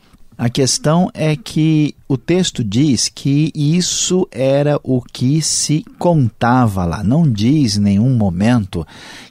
A 0.41 0.49
questão 0.49 1.11
é 1.13 1.37
que 1.37 1.95
o 2.09 2.17
texto 2.17 2.65
diz 2.65 3.11
que 3.11 3.53
isso 3.55 4.27
era 4.31 4.81
o 4.83 5.03
que 5.03 5.43
se 5.43 5.85
contava 5.99 6.87
lá. 6.87 7.05
Não 7.05 7.31
diz 7.31 7.77
em 7.77 7.81
nenhum 7.81 8.17
momento 8.17 8.87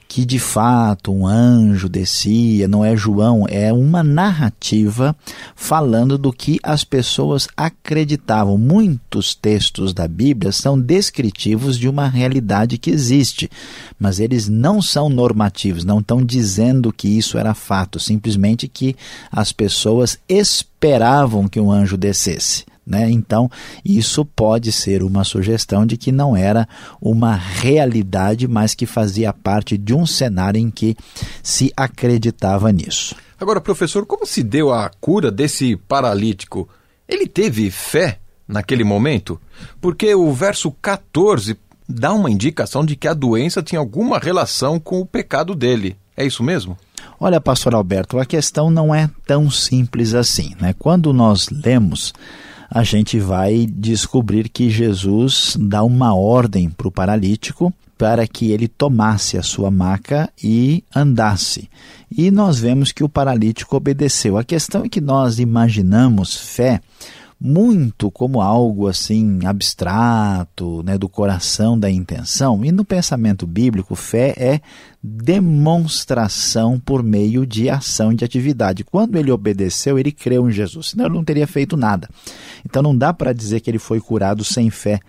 que 0.10 0.26
de 0.26 0.40
fato 0.40 1.14
um 1.14 1.28
anjo 1.28 1.88
descia, 1.88 2.68
não 2.68 2.84
é 2.84 2.98
João, 2.98 3.46
é 3.48 3.72
uma 3.72 4.02
narrativa 4.02 5.16
falando 5.56 6.18
do 6.18 6.34
que 6.34 6.60
as 6.64 6.84
pessoas 6.84 7.48
acreditavam. 7.56 8.58
Muitos 8.58 9.36
textos 9.36 9.94
da 9.94 10.08
Bíblia 10.08 10.52
são 10.52 10.82
descritivos 10.82 11.78
de 11.78 11.88
uma 11.88 12.08
realidade 12.08 12.80
que 12.80 12.90
existe, 12.90 13.52
mas 14.00 14.20
eles 14.20 14.50
não 14.50 14.82
são 14.82 15.10
normativos, 15.10 15.86
não 15.86 16.00
estão 16.00 16.26
dizendo 16.26 16.92
que 16.92 17.08
isso 17.08 17.38
era 17.38 17.54
fato, 17.54 18.00
simplesmente 18.00 18.68
que 18.68 18.96
as 19.32 19.52
pessoas 19.52 20.18
esperavam 20.28 21.48
que 21.48 21.60
um 21.60 21.72
anjo 21.72 21.96
descesse. 21.96 22.69
Né? 22.90 23.08
Então, 23.12 23.52
isso 23.86 24.26
pode 24.26 24.72
ser 24.72 25.04
uma 25.04 25.24
sugestão 25.24 25.86
de 25.86 25.96
que 25.96 26.12
não 26.12 26.36
era 26.36 26.68
uma 27.00 27.36
realidade, 27.36 28.48
mas 28.48 28.74
que 28.74 28.88
fazia 28.88 29.32
parte 29.32 29.78
de 29.78 29.94
um 29.94 30.08
cenário 30.08 30.60
em 30.60 30.72
que 30.72 30.98
se 31.44 31.72
acreditava 31.78 32.72
nisso. 32.72 33.16
Agora, 33.40 33.62
professor, 33.62 34.08
como 34.08 34.26
se 34.26 34.42
deu 34.42 34.74
a 34.74 34.90
cura 35.00 35.30
desse 35.30 35.76
paralítico? 35.76 36.68
Ele 37.08 37.28
teve 37.28 37.70
fé 37.70 38.18
naquele 38.48 38.84
momento? 38.84 39.40
Porque 39.80 40.16
o 40.16 40.34
verso 40.34 40.72
14 40.82 41.56
dá 41.88 42.12
uma 42.12 42.32
indicação 42.32 42.84
de 42.84 42.96
que 42.96 43.08
a 43.08 43.14
doença 43.14 43.62
tinha 43.62 43.80
alguma 43.80 44.18
relação 44.18 44.80
com 44.80 45.00
o 45.00 45.06
pecado 45.06 45.54
dele. 45.54 45.96
É 46.18 46.26
isso 46.26 46.44
mesmo? 46.44 46.78
Olha, 47.20 47.40
pastor 47.40 47.74
Alberto, 47.74 48.20
a 48.20 48.26
questão 48.26 48.70
não 48.70 48.94
é 48.94 49.10
tão 49.26 49.50
simples 49.50 50.14
assim. 50.14 50.54
Né? 50.60 50.74
Quando 50.78 51.14
nós 51.14 51.50
lemos 51.50 52.14
a 52.70 52.84
gente 52.84 53.20
vai 53.20 53.66
descobrir 53.66 54.50
que 54.50 54.70
Jesus 54.70 55.58
dá 55.60 55.84
uma 55.84 56.14
ordem 56.14 56.70
para 56.70 56.88
o 56.88 56.92
paralítico 56.92 57.74
para 57.98 58.26
que 58.26 58.52
ele 58.52 58.70
tomasse 58.70 59.38
a 59.38 59.44
sua 59.44 59.70
maca 59.70 60.30
e 60.42 60.86
andasse. 60.96 61.70
E 62.10 62.32
nós 62.32 62.58
vemos 62.58 62.94
que 62.94 63.04
o 63.04 63.10
paralítico 63.10 63.76
obedeceu. 63.76 64.38
A 64.38 64.44
questão 64.44 64.86
é 64.86 64.90
que 64.90 65.02
nós 65.02 65.38
imaginamos 65.38 66.34
fé 66.34 66.80
muito 67.40 68.12
como 68.12 68.42
algo 68.42 68.88
assim 68.88 69.46
abstrato, 69.46 70.84
né, 70.84 70.98
do 70.98 71.08
coração, 71.08 71.80
da 71.80 71.90
intenção. 71.90 72.66
E 72.66 72.72
no 72.72 72.84
pensamento 72.84 73.48
bíblico, 73.48 73.96
fé 73.96 74.34
é 74.38 74.62
demonstração 75.02 76.78
por 76.78 77.02
meio 77.02 77.46
de 77.46 77.70
ação 77.70 78.14
de 78.14 78.26
atividade. 78.26 78.84
Quando 78.84 79.16
ele 79.18 79.32
obedeceu, 79.32 79.98
ele 79.98 80.12
creu 80.12 80.50
em 80.50 80.52
Jesus, 80.52 80.90
senão 80.90 81.06
ele 81.06 81.16
não 81.16 81.24
teria 81.24 81.48
feito 81.48 81.78
nada. 81.78 82.10
Então 82.66 82.82
não 82.82 82.98
dá 82.98 83.14
para 83.14 83.32
dizer 83.32 83.62
que 83.62 83.72
ele 83.72 83.80
foi 83.80 84.02
curado 84.02 84.44
sem 84.44 84.70
fé 84.70 85.00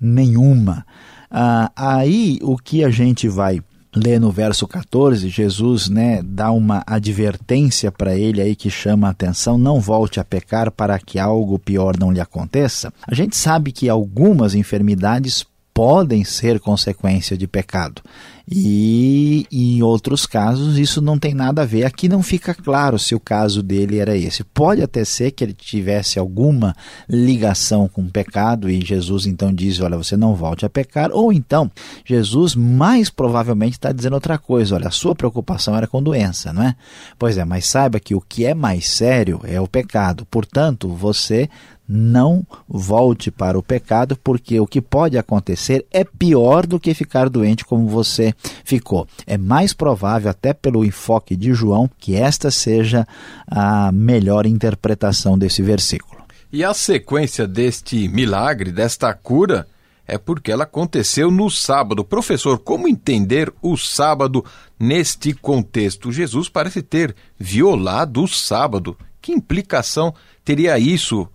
nenhuma. 0.00 0.86
Ah, 1.28 1.72
aí 1.74 2.38
o 2.42 2.56
que 2.56 2.84
a 2.84 2.90
gente 2.90 3.28
vai 3.28 3.60
lê 3.94 4.18
no 4.18 4.30
verso 4.30 4.66
14, 4.66 5.28
Jesus 5.28 5.88
né, 5.88 6.22
dá 6.22 6.50
uma 6.50 6.82
advertência 6.86 7.90
para 7.90 8.16
ele 8.16 8.40
aí 8.40 8.54
que 8.54 8.70
chama 8.70 9.08
a 9.08 9.10
atenção: 9.10 9.58
não 9.58 9.80
volte 9.80 10.20
a 10.20 10.24
pecar 10.24 10.70
para 10.70 10.98
que 10.98 11.18
algo 11.18 11.58
pior 11.58 11.96
não 11.98 12.12
lhe 12.12 12.20
aconteça. 12.20 12.92
A 13.06 13.14
gente 13.14 13.36
sabe 13.36 13.72
que 13.72 13.88
algumas 13.88 14.54
enfermidades 14.54 15.44
podem 15.80 16.24
ser 16.24 16.60
consequência 16.60 17.38
de 17.38 17.48
pecado. 17.48 18.02
E 18.46 19.46
em 19.50 19.82
outros 19.82 20.26
casos 20.26 20.76
isso 20.76 21.00
não 21.00 21.18
tem 21.18 21.32
nada 21.32 21.62
a 21.62 21.64
ver. 21.64 21.86
Aqui 21.86 22.06
não 22.06 22.22
fica 22.22 22.52
claro 22.52 22.98
se 22.98 23.14
o 23.14 23.20
caso 23.20 23.62
dele 23.62 23.96
era 23.96 24.14
esse. 24.14 24.44
Pode 24.44 24.82
até 24.82 25.06
ser 25.06 25.30
que 25.30 25.42
ele 25.42 25.54
tivesse 25.54 26.18
alguma 26.18 26.76
ligação 27.08 27.88
com 27.88 28.02
o 28.02 28.10
pecado 28.10 28.68
e 28.68 28.84
Jesus 28.84 29.24
então 29.24 29.54
diz: 29.54 29.80
Olha, 29.80 29.96
você 29.96 30.18
não 30.18 30.34
volte 30.34 30.66
a 30.66 30.68
pecar. 30.68 31.10
Ou 31.12 31.32
então 31.32 31.70
Jesus 32.04 32.54
mais 32.54 33.08
provavelmente 33.08 33.74
está 33.74 33.90
dizendo 33.90 34.14
outra 34.14 34.36
coisa: 34.36 34.74
Olha, 34.74 34.88
a 34.88 34.90
sua 34.90 35.14
preocupação 35.14 35.74
era 35.74 35.86
com 35.86 36.02
doença, 36.02 36.52
não 36.52 36.62
é? 36.62 36.76
Pois 37.18 37.38
é, 37.38 37.44
mas 37.46 37.66
saiba 37.66 37.98
que 37.98 38.14
o 38.14 38.20
que 38.20 38.44
é 38.44 38.52
mais 38.52 38.86
sério 38.86 39.40
é 39.44 39.58
o 39.58 39.66
pecado. 39.66 40.26
Portanto, 40.30 40.88
você 40.88 41.48
não 41.92 42.46
volte 42.68 43.32
para 43.32 43.58
o 43.58 43.62
pecado, 43.62 44.16
porque 44.22 44.60
o 44.60 44.66
que 44.66 44.80
pode 44.80 45.18
acontecer 45.18 45.84
é 45.90 46.04
pior 46.04 46.64
do 46.64 46.78
que 46.78 46.94
ficar 46.94 47.28
doente 47.28 47.64
como 47.64 47.88
você 47.88 48.32
ficou. 48.64 49.08
É 49.26 49.36
mais 49.36 49.72
provável, 49.72 50.30
até 50.30 50.52
pelo 50.52 50.84
enfoque 50.84 51.34
de 51.34 51.52
João, 51.52 51.90
que 51.98 52.14
esta 52.14 52.48
seja 52.48 53.04
a 53.44 53.90
melhor 53.90 54.46
interpretação 54.46 55.36
desse 55.36 55.62
versículo. 55.62 56.22
E 56.52 56.62
a 56.62 56.72
sequência 56.72 57.44
deste 57.44 58.08
milagre, 58.08 58.70
desta 58.70 59.12
cura, 59.12 59.66
é 60.06 60.16
porque 60.16 60.52
ela 60.52 60.64
aconteceu 60.64 61.28
no 61.28 61.50
sábado. 61.50 62.04
Professor, 62.04 62.58
como 62.60 62.86
entender 62.86 63.52
o 63.60 63.76
sábado 63.76 64.44
neste 64.78 65.32
contexto? 65.32 66.12
Jesus 66.12 66.48
parece 66.48 66.82
ter 66.82 67.16
violado 67.36 68.22
o 68.22 68.28
sábado. 68.28 68.96
Que 69.20 69.32
implicação 69.32 70.14
teria 70.44 70.78
isso 70.78 71.28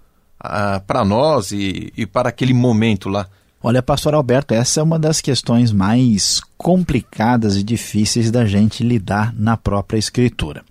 para 0.85 1.05
nós 1.05 1.51
e, 1.51 1.91
e 1.95 2.05
para 2.05 2.29
aquele 2.29 2.53
momento 2.53 3.09
lá? 3.09 3.27
Olha, 3.61 3.81
pastor 3.81 4.13
Alberto, 4.13 4.53
essa 4.53 4.79
é 4.79 4.83
uma 4.83 4.99
das 4.99 5.21
questões 5.21 5.71
mais 5.71 6.39
complicadas 6.55 7.57
e 7.57 7.63
difíceis 7.63 8.29
da 8.29 8.45
gente 8.45 8.83
lidar 8.83 9.33
na 9.35 9.57
própria 9.57 9.97
escritura. 9.97 10.63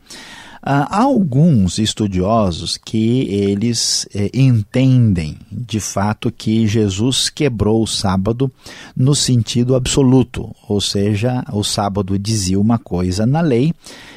Há 0.67 1.03
alguns 1.03 1.79
estudiosos 1.79 2.79
que 2.79 3.29
eles 3.29 4.09
eh, 4.15 4.31
entendem 4.33 5.37
de 5.53 5.79
fato 5.79 6.33
que 6.33 6.67
Jesus 6.67 7.29
quebrou 7.29 7.83
o 7.83 7.87
sábado 7.87 8.51
no 8.97 9.15
sentido 9.15 9.75
absoluto, 9.75 10.57
ou 10.67 10.81
seja, 10.81 11.45
o 11.53 11.63
sábado 11.63 12.19
dizia 12.19 12.59
uma 12.59 12.79
coisa 12.79 13.27
na 13.27 13.43
lei 13.43 13.75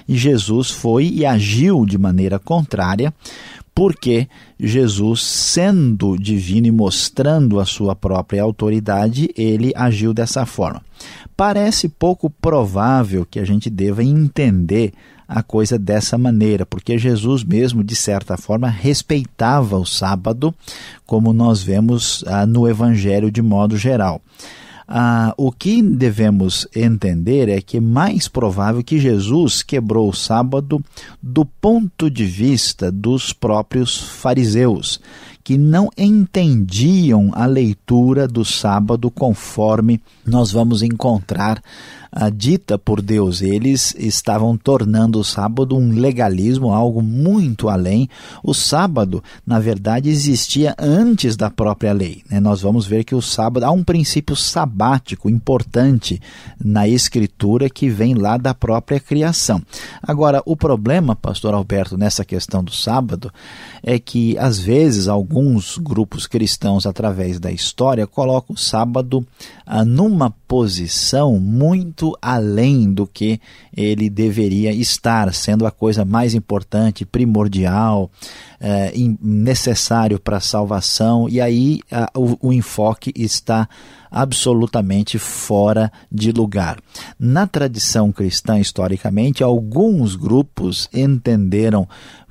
e 0.08 0.16
Jesus 0.16 0.72
foi 0.72 1.10
e 1.10 1.26
agiu 1.26 1.86
de 1.86 1.98
maneira 1.98 2.40
contrária, 2.40 3.14
porque 3.78 4.28
Jesus, 4.60 5.22
sendo 5.22 6.18
divino 6.18 6.66
e 6.66 6.72
mostrando 6.72 7.60
a 7.60 7.66
sua 7.66 7.96
própria 7.96 8.42
autoridade, 8.42 9.30
ele 9.38 9.72
agiu 9.76 10.16
dessa 10.16 10.48
forma. 10.48 10.82
Parece 11.36 11.88
pouco 11.88 12.28
provável 12.28 13.24
que 13.24 13.40
a 13.40 13.46
gente 13.46 13.70
deva 13.70 14.04
entender 14.04 14.94
a 15.28 15.44
coisa 15.44 15.78
dessa 15.78 16.18
maneira, 16.18 16.66
porque 16.66 16.98
Jesus 16.98 17.44
mesmo, 17.44 17.84
de 17.84 17.96
certa 17.96 18.36
forma, 18.36 18.68
respeitava 18.68 19.78
o 19.78 19.86
sábado, 19.86 20.52
como 21.06 21.32
nós 21.32 21.62
vemos 21.62 22.24
ah, 22.26 22.48
no 22.48 22.68
Evangelho 22.68 23.30
de 23.30 23.44
modo 23.44 23.78
geral. 23.78 24.20
Ah, 24.88 25.34
o 25.38 25.52
que 25.52 25.82
devemos 25.82 26.66
entender 26.74 27.50
é 27.50 27.60
que 27.60 27.78
é 27.78 27.82
mais 27.82 28.30
provável 28.30 28.82
que 28.82 28.98
Jesus 28.98 29.62
quebrou 29.62 30.08
o 30.08 30.16
sábado 30.16 30.82
do 31.22 31.44
ponto 31.44 32.10
de 32.10 32.26
vista 32.26 32.90
dos 32.90 33.34
próprios 33.34 33.98
fariseus, 33.98 35.02
que 35.44 35.58
não 35.58 35.90
entendiam 35.98 37.32
a 37.34 37.46
leitura 37.46 38.30
do 38.30 38.46
sábado 38.46 39.12
conforme 39.12 40.02
nós 40.26 40.54
vamos 40.54 40.82
encontrar 40.82 41.62
dita 42.34 42.80
por 42.80 43.00
Deus. 43.00 43.44
Eles 43.44 43.94
estavam 43.96 44.58
tornando 44.58 45.20
o 45.20 45.24
sábado 45.24 45.78
um 45.78 45.92
legalismo, 45.92 46.74
algo 46.74 47.02
muito 47.04 47.70
além. 47.70 48.10
O 48.44 48.56
sábado, 48.56 49.24
na 49.46 49.60
verdade, 49.60 50.10
existia 50.10 50.76
antes 50.80 51.36
da 51.36 51.52
própria 51.52 51.94
lei. 51.94 52.24
Né? 52.30 52.40
Nós 52.40 52.62
vamos 52.62 52.88
ver 52.88 53.04
que 53.04 53.14
o 53.14 53.22
sábado 53.22 53.64
há 53.64 53.72
um 53.72 53.84
princípio 53.84 54.36
sabático 54.36 55.30
importante 55.30 56.20
na 56.60 56.88
Escritura 56.88 57.70
que 57.70 57.88
vem 57.88 58.16
lá 58.16 58.36
da 58.36 58.54
própria 58.54 59.00
criação. 59.00 59.62
Agora, 60.02 60.42
o 60.44 60.56
problema, 60.56 61.16
Pastor 61.16 61.54
Alberto, 61.54 61.98
nessa 61.98 62.26
questão 62.26 62.64
do 62.64 62.74
sábado 62.74 63.32
é 63.84 64.00
que 64.00 64.36
às 64.40 64.58
vezes 64.58 65.08
alguns 65.08 65.78
grupos 65.78 66.26
cristãos, 66.26 66.88
através 66.88 67.40
da 67.40 67.52
história, 67.52 68.08
colocam 68.08 68.56
o 68.56 68.60
sábado 68.60 69.26
ah, 69.66 69.86
numa 69.86 70.32
posição 70.48 71.40
muito 71.40 72.07
além 72.22 72.92
do 72.92 73.08
que 73.08 73.40
ele 73.76 74.10
deveria 74.10 74.72
estar, 74.72 75.34
sendo 75.34 75.66
a 75.66 75.72
coisa 75.72 76.06
mais 76.06 76.34
importante, 76.34 77.06
primordial, 77.06 78.12
eh, 78.60 78.94
necessário 79.22 80.20
para 80.20 80.38
a 80.38 80.42
salvação, 80.42 81.28
e 81.30 81.40
aí 81.42 81.80
ah, 81.92 82.10
o, 82.16 82.50
o 82.50 82.54
enfoque 82.54 83.12
está 83.16 83.68
absolutamente 84.10 85.20
fora 85.20 85.92
de 86.12 86.32
lugar. 86.32 86.80
Na 87.20 87.46
tradição 87.46 88.12
cristã, 88.12 88.60
historicamente, 88.60 89.44
alguns 89.44 90.16
grupos 90.16 90.90
entenderam 90.94 91.88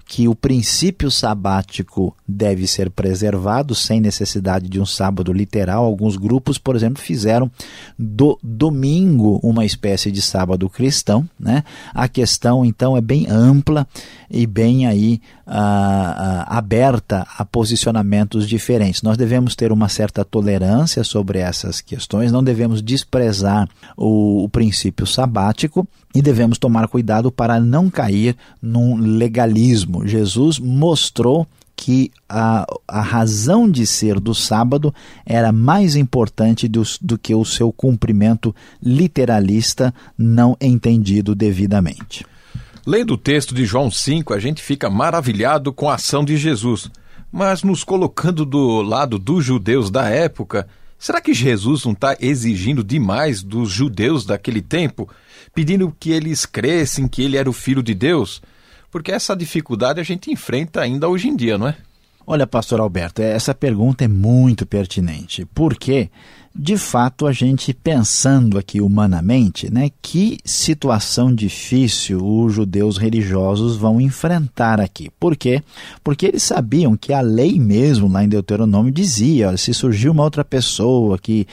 que 0.08 0.28
o 0.28 0.36
princípio 0.36 1.10
sabático 1.10 2.16
deve 2.26 2.68
ser 2.68 2.90
preservado 2.90 3.74
sem 3.74 4.00
necessidade 4.00 4.68
de 4.68 4.80
um 4.80 4.86
sábado 4.86 5.32
literal. 5.32 5.84
Alguns 5.84 6.16
grupos, 6.16 6.58
por 6.58 6.76
exemplo, 6.76 7.02
fizeram 7.02 7.50
do 7.98 8.38
domingo 8.40 9.40
uma 9.42 9.64
espécie 9.64 10.12
de 10.12 10.22
sábado 10.22 10.70
cristão. 10.70 11.28
Né? 11.38 11.64
A 11.92 12.06
questão, 12.06 12.64
então, 12.64 12.96
é 12.96 13.00
bem 13.00 13.26
ampla 13.28 13.84
e 14.30 14.46
bem 14.46 14.86
aí 14.86 15.20
ah, 15.44 16.44
ah, 16.48 16.56
aberta 16.56 17.26
a 17.36 17.44
posicionamentos 17.44 18.48
diferentes. 18.48 19.02
Nós 19.02 19.16
devemos 19.16 19.56
ter 19.56 19.72
uma 19.72 19.88
certa 19.88 20.24
tolerância 20.24 21.02
sobre 21.02 21.40
essas 21.40 21.80
questões, 21.80 22.30
não 22.30 22.44
devemos 22.44 22.80
desprezar 22.80 23.68
o, 23.96 24.44
o 24.44 24.48
princípio 24.48 25.04
sabático 25.04 25.86
e 26.16 26.22
devemos 26.22 26.56
tomar 26.56 26.88
cuidado 26.88 27.30
para 27.30 27.60
não 27.60 27.90
cair 27.90 28.36
num 28.60 28.96
legalismo. 28.96 29.95
Jesus 30.04 30.58
mostrou 30.58 31.46
que 31.74 32.10
a, 32.28 32.66
a 32.88 33.00
razão 33.02 33.70
de 33.70 33.86
ser 33.86 34.18
do 34.18 34.34
sábado 34.34 34.94
era 35.26 35.52
mais 35.52 35.94
importante 35.94 36.66
do, 36.66 36.82
do 37.02 37.18
que 37.18 37.34
o 37.34 37.44
seu 37.44 37.70
cumprimento 37.70 38.54
literalista 38.82 39.94
não 40.16 40.56
entendido 40.60 41.34
devidamente. 41.34 42.24
Lendo 42.86 43.14
o 43.14 43.18
texto 43.18 43.54
de 43.54 43.64
João 43.64 43.90
5, 43.90 44.32
a 44.32 44.38
gente 44.38 44.62
fica 44.62 44.88
maravilhado 44.88 45.72
com 45.72 45.90
a 45.90 45.94
ação 45.94 46.24
de 46.24 46.36
Jesus. 46.36 46.90
Mas 47.30 47.62
nos 47.62 47.84
colocando 47.84 48.46
do 48.46 48.80
lado 48.80 49.18
dos 49.18 49.44
judeus 49.44 49.90
da 49.90 50.08
época, 50.08 50.66
será 50.98 51.20
que 51.20 51.34
Jesus 51.34 51.84
não 51.84 51.92
está 51.92 52.16
exigindo 52.18 52.82
demais 52.82 53.42
dos 53.42 53.70
judeus 53.70 54.24
daquele 54.24 54.62
tempo? 54.62 55.08
pedindo 55.56 55.90
que 55.98 56.10
eles 56.10 56.44
crescem, 56.44 57.08
que 57.08 57.22
ele 57.22 57.38
era 57.38 57.48
o 57.48 57.52
filho 57.52 57.82
de 57.82 57.94
Deus? 57.94 58.42
Porque 58.90 59.12
essa 59.12 59.36
dificuldade 59.36 60.00
a 60.00 60.04
gente 60.04 60.30
enfrenta 60.30 60.80
ainda 60.80 61.08
hoje 61.08 61.28
em 61.28 61.36
dia, 61.36 61.58
não 61.58 61.68
é? 61.68 61.76
Olha, 62.26 62.46
pastor 62.46 62.80
Alberto, 62.80 63.22
essa 63.22 63.54
pergunta 63.54 64.04
é 64.04 64.08
muito 64.08 64.66
pertinente. 64.66 65.44
Por 65.46 65.76
quê? 65.76 66.10
De 66.58 66.76
fato, 66.78 67.26
a 67.26 67.32
gente 67.32 67.74
pensando 67.74 68.58
aqui 68.58 68.80
humanamente, 68.80 69.72
né, 69.72 69.90
que 70.00 70.38
situação 70.44 71.34
difícil 71.34 72.26
os 72.26 72.54
judeus 72.54 72.96
religiosos 72.96 73.76
vão 73.76 74.00
enfrentar 74.00 74.80
aqui. 74.80 75.10
Por 75.20 75.36
quê? 75.36 75.62
Porque 76.02 76.26
eles 76.26 76.42
sabiam 76.42 76.96
que 76.96 77.12
a 77.12 77.20
lei 77.20 77.60
mesmo 77.60 78.08
lá 78.08 78.24
em 78.24 78.28
Deuteronômio 78.28 78.90
dizia, 78.90 79.48
olha, 79.48 79.56
se 79.56 79.74
surgiu 79.74 80.12
uma 80.12 80.24
outra 80.24 80.44
pessoa 80.44 81.18
que 81.18 81.46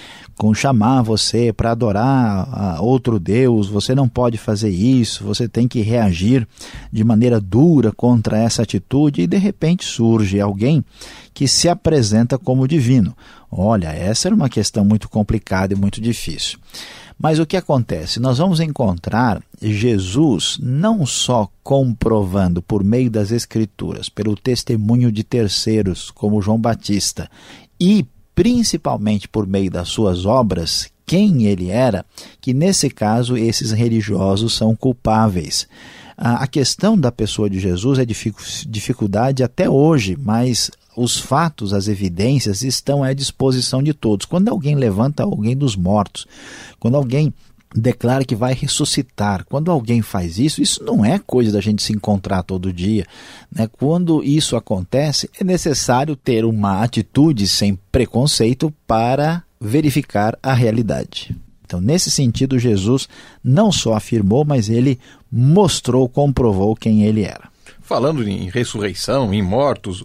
chamar 0.55 1.01
você 1.01 1.53
para 1.53 1.71
adorar 1.71 2.81
outro 2.81 3.19
Deus, 3.19 3.69
você 3.69 3.95
não 3.95 4.09
pode 4.09 4.37
fazer 4.37 4.69
isso, 4.69 5.23
você 5.23 5.47
tem 5.47 5.67
que 5.67 5.81
reagir 5.81 6.45
de 6.91 7.03
maneira 7.03 7.39
dura 7.39 7.91
contra 7.91 8.37
essa 8.37 8.61
atitude 8.61 9.21
e 9.21 9.27
de 9.27 9.37
repente 9.37 9.85
surge 9.85 10.41
alguém 10.41 10.83
que 11.33 11.47
se 11.47 11.67
apresenta 11.67 12.37
como 12.37 12.67
divino. 12.67 13.15
Olha, 13.51 13.87
essa 13.87 14.27
era 14.27 14.35
uma 14.35 14.49
questão 14.49 14.85
muito 14.85 15.09
complicada 15.09 15.73
e 15.73 15.77
muito 15.77 15.99
difícil. 15.99 16.59
Mas 17.17 17.39
o 17.39 17.45
que 17.45 17.55
acontece? 17.55 18.19
Nós 18.19 18.37
vamos 18.37 18.59
encontrar 18.59 19.41
Jesus 19.61 20.57
não 20.61 21.05
só 21.05 21.49
comprovando 21.63 22.61
por 22.61 22.83
meio 22.83 23.09
das 23.09 23.31
Escrituras, 23.31 24.09
pelo 24.09 24.35
testemunho 24.35 25.11
de 25.11 25.23
terceiros, 25.23 26.11
como 26.11 26.41
João 26.41 26.59
Batista, 26.59 27.29
e 27.79 28.05
principalmente 28.35 29.27
por 29.27 29.47
meio 29.47 29.69
das 29.69 29.89
suas 29.89 30.25
obras, 30.25 30.89
quem 31.05 31.45
ele 31.45 31.69
era, 31.69 32.05
que 32.41 32.53
nesse 32.53 32.89
caso 32.89 33.37
esses 33.37 33.71
religiosos 33.71 34.55
são 34.55 34.75
culpáveis. 34.75 35.67
A 36.17 36.47
questão 36.47 36.97
da 36.97 37.11
pessoa 37.11 37.49
de 37.49 37.59
Jesus 37.59 37.99
é 37.99 38.05
dificuldade 38.05 39.43
até 39.43 39.69
hoje, 39.69 40.17
mas 40.19 40.71
os 40.95 41.17
fatos, 41.17 41.73
as 41.73 41.87
evidências 41.87 42.61
estão 42.61 43.03
à 43.03 43.13
disposição 43.13 43.81
de 43.81 43.93
todos. 43.93 44.25
Quando 44.25 44.49
alguém 44.49 44.75
levanta 44.75 45.23
alguém 45.23 45.55
dos 45.55 45.75
mortos, 45.75 46.25
quando 46.79 46.95
alguém 46.95 47.33
declara 47.75 48.23
que 48.23 48.35
vai 48.35 48.53
ressuscitar. 48.53 49.45
Quando 49.45 49.71
alguém 49.71 50.01
faz 50.01 50.37
isso, 50.37 50.61
isso 50.61 50.83
não 50.83 51.03
é 51.03 51.17
coisa 51.19 51.51
da 51.51 51.61
gente 51.61 51.81
se 51.81 51.93
encontrar 51.93 52.43
todo 52.43 52.71
dia. 52.71 53.05
Né? 53.51 53.67
Quando 53.67 54.23
isso 54.23 54.55
acontece, 54.55 55.29
é 55.39 55.43
necessário 55.43 56.15
ter 56.15 56.45
uma 56.45 56.83
atitude 56.83 57.47
sem 57.47 57.77
preconceito 57.91 58.73
para 58.85 59.43
verificar 59.59 60.37
a 60.41 60.53
realidade. 60.53 61.35
Então, 61.65 61.81
nesse 61.81 62.11
sentido, 62.11 62.59
Jesus 62.59 63.07
não 63.43 63.71
só 63.71 63.95
afirmou, 63.95 64.45
mas 64.45 64.69
ele 64.69 64.99
mostrou, 65.31 66.07
comprovou 66.07 66.75
quem 66.75 67.03
ele 67.03 67.23
era. 67.23 67.49
Falando 67.81 68.27
em 68.27 68.49
ressurreição, 68.49 69.33
em 69.33 69.41
mortos, 69.41 70.03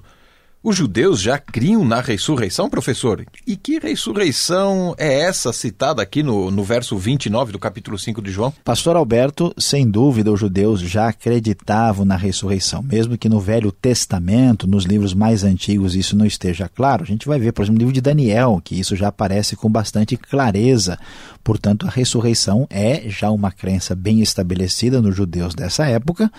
os 0.69 0.77
judeus 0.77 1.23
já 1.23 1.39
criam 1.39 1.83
na 1.83 1.99
ressurreição, 2.03 2.69
professor? 2.69 3.25
E 3.47 3.57
que 3.57 3.79
ressurreição 3.79 4.95
é 4.99 5.21
essa 5.21 5.51
citada 5.51 6.03
aqui 6.03 6.23
no, 6.23 6.51
no 6.51 6.63
verso 6.63 6.95
29 6.99 7.53
do 7.53 7.59
capítulo 7.59 7.99
5 7.99 8.21
de 8.21 8.31
João? 8.31 8.53
Pastor 8.63 8.95
Alberto, 8.95 9.55
sem 9.57 9.89
dúvida, 9.89 10.31
os 10.31 10.39
judeus 10.39 10.81
já 10.81 11.09
acreditavam 11.09 12.05
na 12.05 12.17
ressurreição, 12.17 12.83
mesmo 12.83 13.17
que 13.17 13.31
no 13.31 13.41
Velho 13.41 13.73
Testamento, 13.73 14.67
nos 14.67 14.85
livros 14.85 15.15
mais 15.15 15.43
antigos, 15.43 15.97
isso 15.97 16.15
não 16.15 16.27
esteja 16.27 16.69
claro. 16.69 17.03
A 17.03 17.07
gente 17.07 17.27
vai 17.27 17.39
ver, 17.39 17.53
por 17.53 17.63
exemplo, 17.63 17.77
no 17.77 17.81
livro 17.81 17.95
de 17.95 18.03
Daniel, 18.03 18.61
que 18.63 18.79
isso 18.79 18.95
já 18.95 19.09
aparece 19.09 19.57
com 19.57 19.71
bastante 19.71 20.19
clareza. 20.19 20.99
Portanto, 21.43 21.87
a 21.87 21.91
ressurreição 21.91 22.67
é 22.69 23.09
já 23.09 23.31
uma 23.31 23.51
crença 23.51 23.95
bem 23.95 24.21
estabelecida 24.21 25.01
nos 25.01 25.17
judeus 25.17 25.55
dessa 25.55 25.87
época 25.87 26.31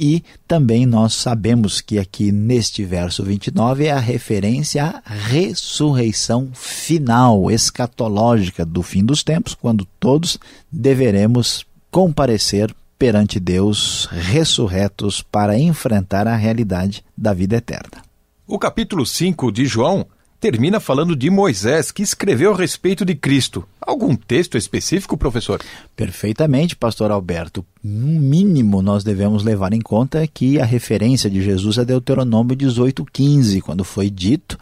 e 0.00 0.24
também 0.48 0.86
nós 0.86 1.12
sabemos 1.12 1.82
que 1.82 1.98
aqui 1.98 2.32
neste 2.32 2.82
verso 2.86 3.22
29 3.22 3.84
é 3.84 3.92
a 3.92 3.98
referência 3.98 4.82
à 4.82 5.02
ressurreição 5.12 6.50
final, 6.54 7.50
escatológica 7.50 8.64
do 8.64 8.82
fim 8.82 9.04
dos 9.04 9.22
tempos, 9.22 9.54
quando 9.54 9.86
todos 10.00 10.38
deveremos 10.72 11.66
comparecer 11.90 12.74
perante 12.98 13.38
Deus 13.38 14.08
ressurretos 14.10 15.20
para 15.20 15.58
enfrentar 15.58 16.26
a 16.26 16.34
realidade 16.34 17.04
da 17.16 17.34
vida 17.34 17.56
eterna. 17.56 18.02
O 18.46 18.58
capítulo 18.58 19.04
5 19.04 19.52
de 19.52 19.66
João 19.66 20.06
termina 20.40 20.80
falando 20.80 21.14
de 21.14 21.28
Moisés, 21.28 21.92
que 21.92 22.02
escreveu 22.02 22.52
a 22.52 22.56
respeito 22.56 23.04
de 23.04 23.14
Cristo. 23.14 23.64
Algum 23.80 24.16
texto 24.16 24.56
específico, 24.56 25.16
professor? 25.16 25.60
Perfeitamente, 25.94 26.74
pastor 26.74 27.10
Alberto. 27.10 27.64
No 27.84 28.18
mínimo, 28.20 28.80
nós 28.80 29.04
devemos 29.04 29.44
levar 29.44 29.74
em 29.74 29.80
conta 29.80 30.26
que 30.26 30.58
a 30.58 30.64
referência 30.64 31.28
de 31.28 31.42
Jesus 31.42 31.76
é 31.76 31.84
Deuteronômio 31.84 32.56
18,15, 32.56 33.60
quando 33.60 33.84
foi 33.84 34.08
dito, 34.08 34.58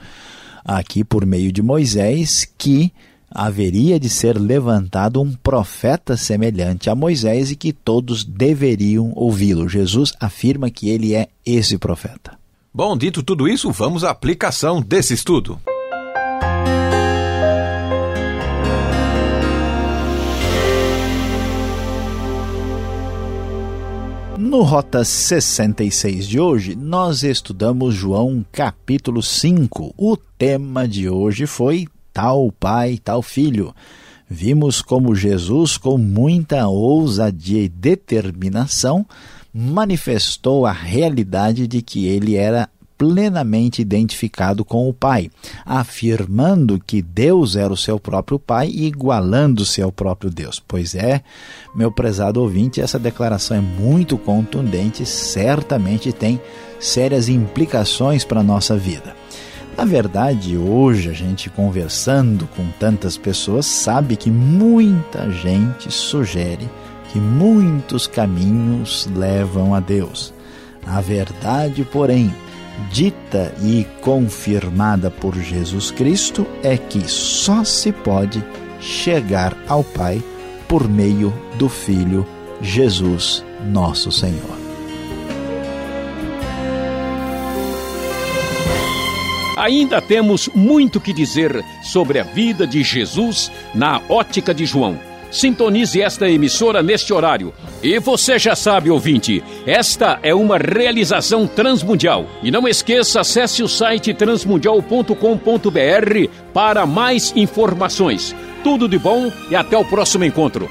aqui 0.64 1.04
por 1.04 1.24
meio 1.24 1.52
de 1.52 1.62
Moisés, 1.62 2.50
que 2.58 2.92
haveria 3.30 4.00
de 4.00 4.08
ser 4.08 4.38
levantado 4.38 5.20
um 5.20 5.32
profeta 5.32 6.16
semelhante 6.16 6.90
a 6.90 6.94
Moisés 6.94 7.50
e 7.50 7.56
que 7.56 7.72
todos 7.72 8.24
deveriam 8.24 9.12
ouvi-lo. 9.14 9.68
Jesus 9.68 10.12
afirma 10.18 10.70
que 10.70 10.88
ele 10.88 11.14
é 11.14 11.28
esse 11.44 11.78
profeta. 11.78 12.37
Bom, 12.78 12.96
dito 12.96 13.24
tudo 13.24 13.48
isso, 13.48 13.72
vamos 13.72 14.04
à 14.04 14.10
aplicação 14.10 14.80
desse 14.80 15.12
estudo. 15.12 15.60
No 24.38 24.62
Rota 24.62 25.02
66 25.02 26.28
de 26.28 26.38
hoje, 26.38 26.76
nós 26.76 27.24
estudamos 27.24 27.96
João 27.96 28.46
capítulo 28.52 29.24
5. 29.24 29.92
O 29.96 30.16
tema 30.16 30.86
de 30.86 31.08
hoje 31.08 31.46
foi 31.46 31.88
Tal 32.12 32.52
Pai, 32.52 32.96
Tal 33.02 33.22
Filho. 33.22 33.74
Vimos 34.30 34.82
como 34.82 35.16
Jesus, 35.16 35.76
com 35.76 35.98
muita 35.98 36.68
ousadia 36.68 37.60
e 37.60 37.68
determinação, 37.68 39.04
manifestou 39.52 40.66
a 40.66 40.72
realidade 40.72 41.66
de 41.66 41.82
que 41.82 42.06
ele 42.06 42.36
era 42.36 42.68
plenamente 42.98 43.80
identificado 43.80 44.64
com 44.64 44.88
o 44.88 44.92
Pai, 44.92 45.30
afirmando 45.64 46.82
que 46.84 47.00
Deus 47.00 47.54
era 47.54 47.72
o 47.72 47.76
seu 47.76 48.00
próprio 48.00 48.40
Pai 48.40 48.68
e 48.68 48.86
igualando-se 48.86 49.80
ao 49.80 49.92
próprio 49.92 50.28
Deus. 50.28 50.60
Pois 50.66 50.96
é, 50.96 51.22
meu 51.74 51.92
prezado 51.92 52.42
ouvinte, 52.42 52.80
essa 52.80 52.98
declaração 52.98 53.56
é 53.56 53.60
muito 53.60 54.18
contundente, 54.18 55.06
certamente 55.06 56.12
tem 56.12 56.40
sérias 56.80 57.28
implicações 57.28 58.24
para 58.24 58.40
a 58.40 58.44
nossa 58.44 58.76
vida. 58.76 59.16
Na 59.76 59.84
verdade, 59.84 60.56
hoje 60.56 61.08
a 61.08 61.12
gente 61.12 61.48
conversando 61.48 62.48
com 62.56 62.68
tantas 62.80 63.16
pessoas 63.16 63.64
sabe 63.64 64.16
que 64.16 64.28
muita 64.28 65.30
gente 65.30 65.88
sugere 65.88 66.68
que 67.12 67.18
muitos 67.18 68.06
caminhos 68.06 69.08
levam 69.14 69.74
a 69.74 69.80
Deus. 69.80 70.32
A 70.86 71.00
verdade, 71.00 71.84
porém, 71.84 72.32
dita 72.90 73.54
e 73.62 73.86
confirmada 74.00 75.10
por 75.10 75.34
Jesus 75.34 75.90
Cristo 75.90 76.46
é 76.62 76.76
que 76.76 77.08
só 77.08 77.64
se 77.64 77.92
pode 77.92 78.42
chegar 78.80 79.56
ao 79.66 79.82
Pai 79.82 80.22
por 80.68 80.88
meio 80.88 81.32
do 81.56 81.68
Filho 81.68 82.26
Jesus, 82.60 83.44
nosso 83.64 84.10
Senhor. 84.10 84.58
Ainda 89.56 90.00
temos 90.00 90.48
muito 90.54 91.00
que 91.00 91.12
dizer 91.12 91.64
sobre 91.82 92.20
a 92.20 92.22
vida 92.22 92.64
de 92.64 92.82
Jesus 92.84 93.50
na 93.74 94.00
ótica 94.08 94.54
de 94.54 94.64
João. 94.64 95.07
Sintonize 95.30 96.00
esta 96.00 96.28
emissora 96.28 96.82
neste 96.82 97.12
horário. 97.12 97.52
E 97.82 97.98
você 97.98 98.38
já 98.38 98.56
sabe, 98.56 98.90
ouvinte, 98.90 99.42
esta 99.66 100.18
é 100.22 100.34
uma 100.34 100.58
realização 100.58 101.46
transmundial. 101.46 102.26
E 102.42 102.50
não 102.50 102.66
esqueça, 102.66 103.20
acesse 103.20 103.62
o 103.62 103.68
site 103.68 104.14
transmundial.com.br 104.14 106.28
para 106.52 106.86
mais 106.86 107.32
informações. 107.36 108.34
Tudo 108.64 108.88
de 108.88 108.98
bom 108.98 109.30
e 109.50 109.56
até 109.56 109.76
o 109.76 109.84
próximo 109.84 110.24
encontro. 110.24 110.68